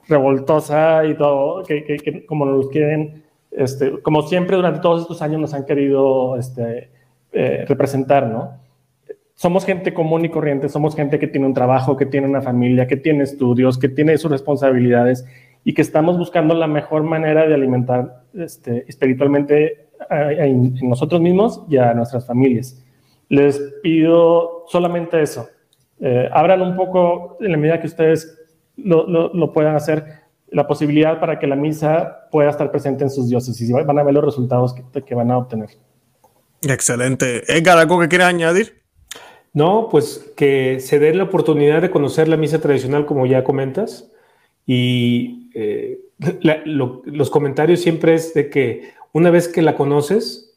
[0.09, 5.55] revoltosa y todo, que, como nos quieren, este, como siempre durante todos estos años nos
[5.55, 6.91] han querido este,
[7.33, 8.61] eh, representar, ¿no?
[9.35, 12.87] Somos gente común y corriente, somos gente que tiene un trabajo, que tiene una familia,
[12.87, 15.27] que tiene estudios, que tiene sus responsabilidades
[15.65, 21.77] y que estamos buscando la mejor manera de alimentar este, espiritualmente en nosotros mismos y
[21.77, 22.83] a nuestras familias.
[23.29, 25.49] Les pido solamente eso.
[26.01, 28.42] Eh, abran un poco, en la medida que ustedes
[28.77, 33.29] lo, lo, puedan hacer, la posibilidad para que la misa pueda estar presente en sus
[33.29, 35.71] diócesis y van a ver los resultados que, que van a obtener.
[36.63, 37.43] Excelente.
[37.53, 38.83] Edgar, ¿algo que quieras añadir?
[39.53, 44.11] No, pues que se dé la oportunidad de conocer la misa tradicional, como ya comentas,
[44.67, 46.01] y eh,
[46.65, 50.55] los comentarios siempre es de que una vez que la conoces,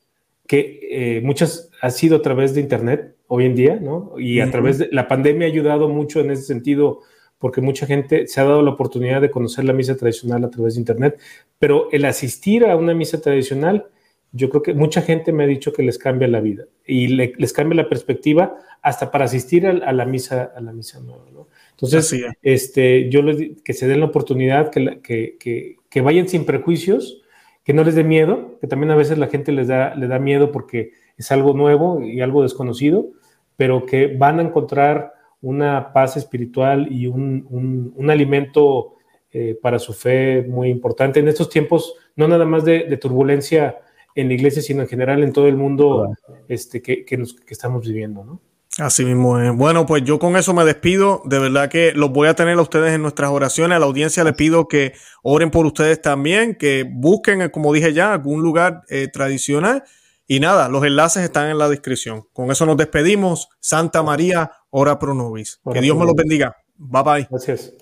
[0.47, 4.13] que eh, muchas ha sido a través de Internet hoy en día, ¿no?
[4.17, 7.01] Y a través de la pandemia ha ayudado mucho en ese sentido,
[7.39, 10.75] porque mucha gente se ha dado la oportunidad de conocer la misa tradicional a través
[10.75, 11.19] de Internet,
[11.59, 13.87] pero el asistir a una misa tradicional,
[14.31, 17.53] yo creo que mucha gente me ha dicho que les cambia la vida y les
[17.53, 21.47] cambia la perspectiva hasta para asistir a, la misa a la misa nueva, ¿no?
[21.71, 27.21] Entonces, este, yo les que se den la oportunidad, que, que, que, vayan sin prejuicios,
[27.63, 30.19] que no les dé miedo, que también a veces la gente les da, le da
[30.19, 33.09] miedo porque es algo nuevo y algo desconocido,
[33.57, 35.14] pero que van a encontrar
[35.45, 38.95] una paz espiritual y un, un, alimento
[39.31, 43.77] eh, para su fe muy importante en estos tiempos, no nada más de, turbulencia
[44.15, 46.15] en la iglesia, sino en general en todo el mundo
[46.47, 48.41] este, que, que, nos, que estamos viviendo, ¿no?
[48.79, 49.55] Así mismo es.
[49.55, 51.21] Bueno, pues yo con eso me despido.
[51.25, 53.75] De verdad que los voy a tener a ustedes en nuestras oraciones.
[53.75, 54.93] A la audiencia les pido que
[55.23, 59.83] oren por ustedes también, que busquen, como dije ya, algún lugar eh, tradicional.
[60.27, 62.23] Y nada, los enlaces están en la descripción.
[62.33, 63.49] Con eso nos despedimos.
[63.59, 65.59] Santa María, ora pro nobis.
[65.71, 66.55] Que Dios me los bendiga.
[66.77, 67.27] Bye bye.
[67.29, 67.73] Gracias.